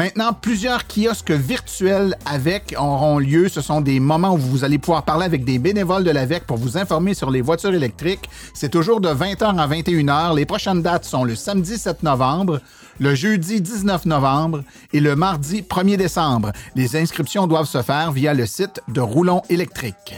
[0.00, 3.50] Maintenant, plusieurs kiosques virtuels avec auront lieu.
[3.50, 6.56] Ce sont des moments où vous allez pouvoir parler avec des bénévoles de l'AVEC pour
[6.56, 8.30] vous informer sur les voitures électriques.
[8.54, 10.34] C'est toujours de 20h à 21h.
[10.34, 12.62] Les prochaines dates sont le samedi 7 novembre,
[12.98, 14.62] le jeudi 19 novembre
[14.94, 16.52] et le mardi 1er décembre.
[16.74, 20.14] Les inscriptions doivent se faire via le site de Roulon électrique.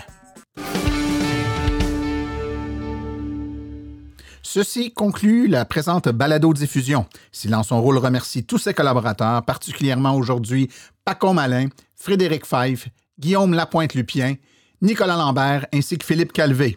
[4.55, 7.07] Ceci conclut la présente balado-diffusion.
[7.33, 10.69] Silence son rôle remercie tous ses collaborateurs, particulièrement aujourd'hui
[11.07, 12.89] Paco Malin, Frédéric Fife,
[13.19, 14.35] Guillaume Lapointe-Lupien,
[14.83, 16.77] Nicolas Lambert ainsi que Philippe Calvé.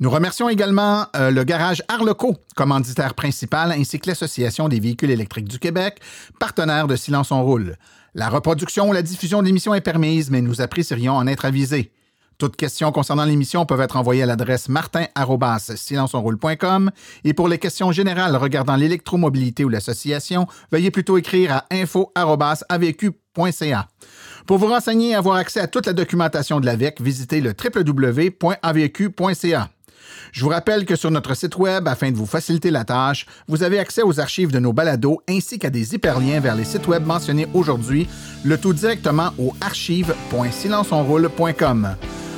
[0.00, 5.48] Nous remercions également euh, le garage Arleco, commanditaire principal, ainsi que l'Association des véhicules électriques
[5.48, 6.00] du Québec,
[6.40, 7.76] partenaire de Silence on roule.
[8.14, 11.92] La reproduction ou la diffusion de l'émission est permise, mais nous apprécierions en être avisés.
[12.38, 16.90] Toutes questions concernant l'émission peuvent être envoyées à l'adresse martin.silenceonroule.com
[17.24, 23.88] et pour les questions générales regardant l'électromobilité ou l'association, veuillez plutôt écrire à info.avq.ca.
[24.46, 29.70] Pour vous renseigner et avoir accès à toute la documentation de l'AVEC, visitez le www.avq.ca.
[30.32, 33.62] Je vous rappelle que sur notre site web, afin de vous faciliter la tâche, vous
[33.62, 37.06] avez accès aux archives de nos balados ainsi qu'à des hyperliens vers les sites web
[37.06, 38.06] mentionnés aujourd'hui,
[38.44, 41.96] le tout directement au archive.silenceonroule.com.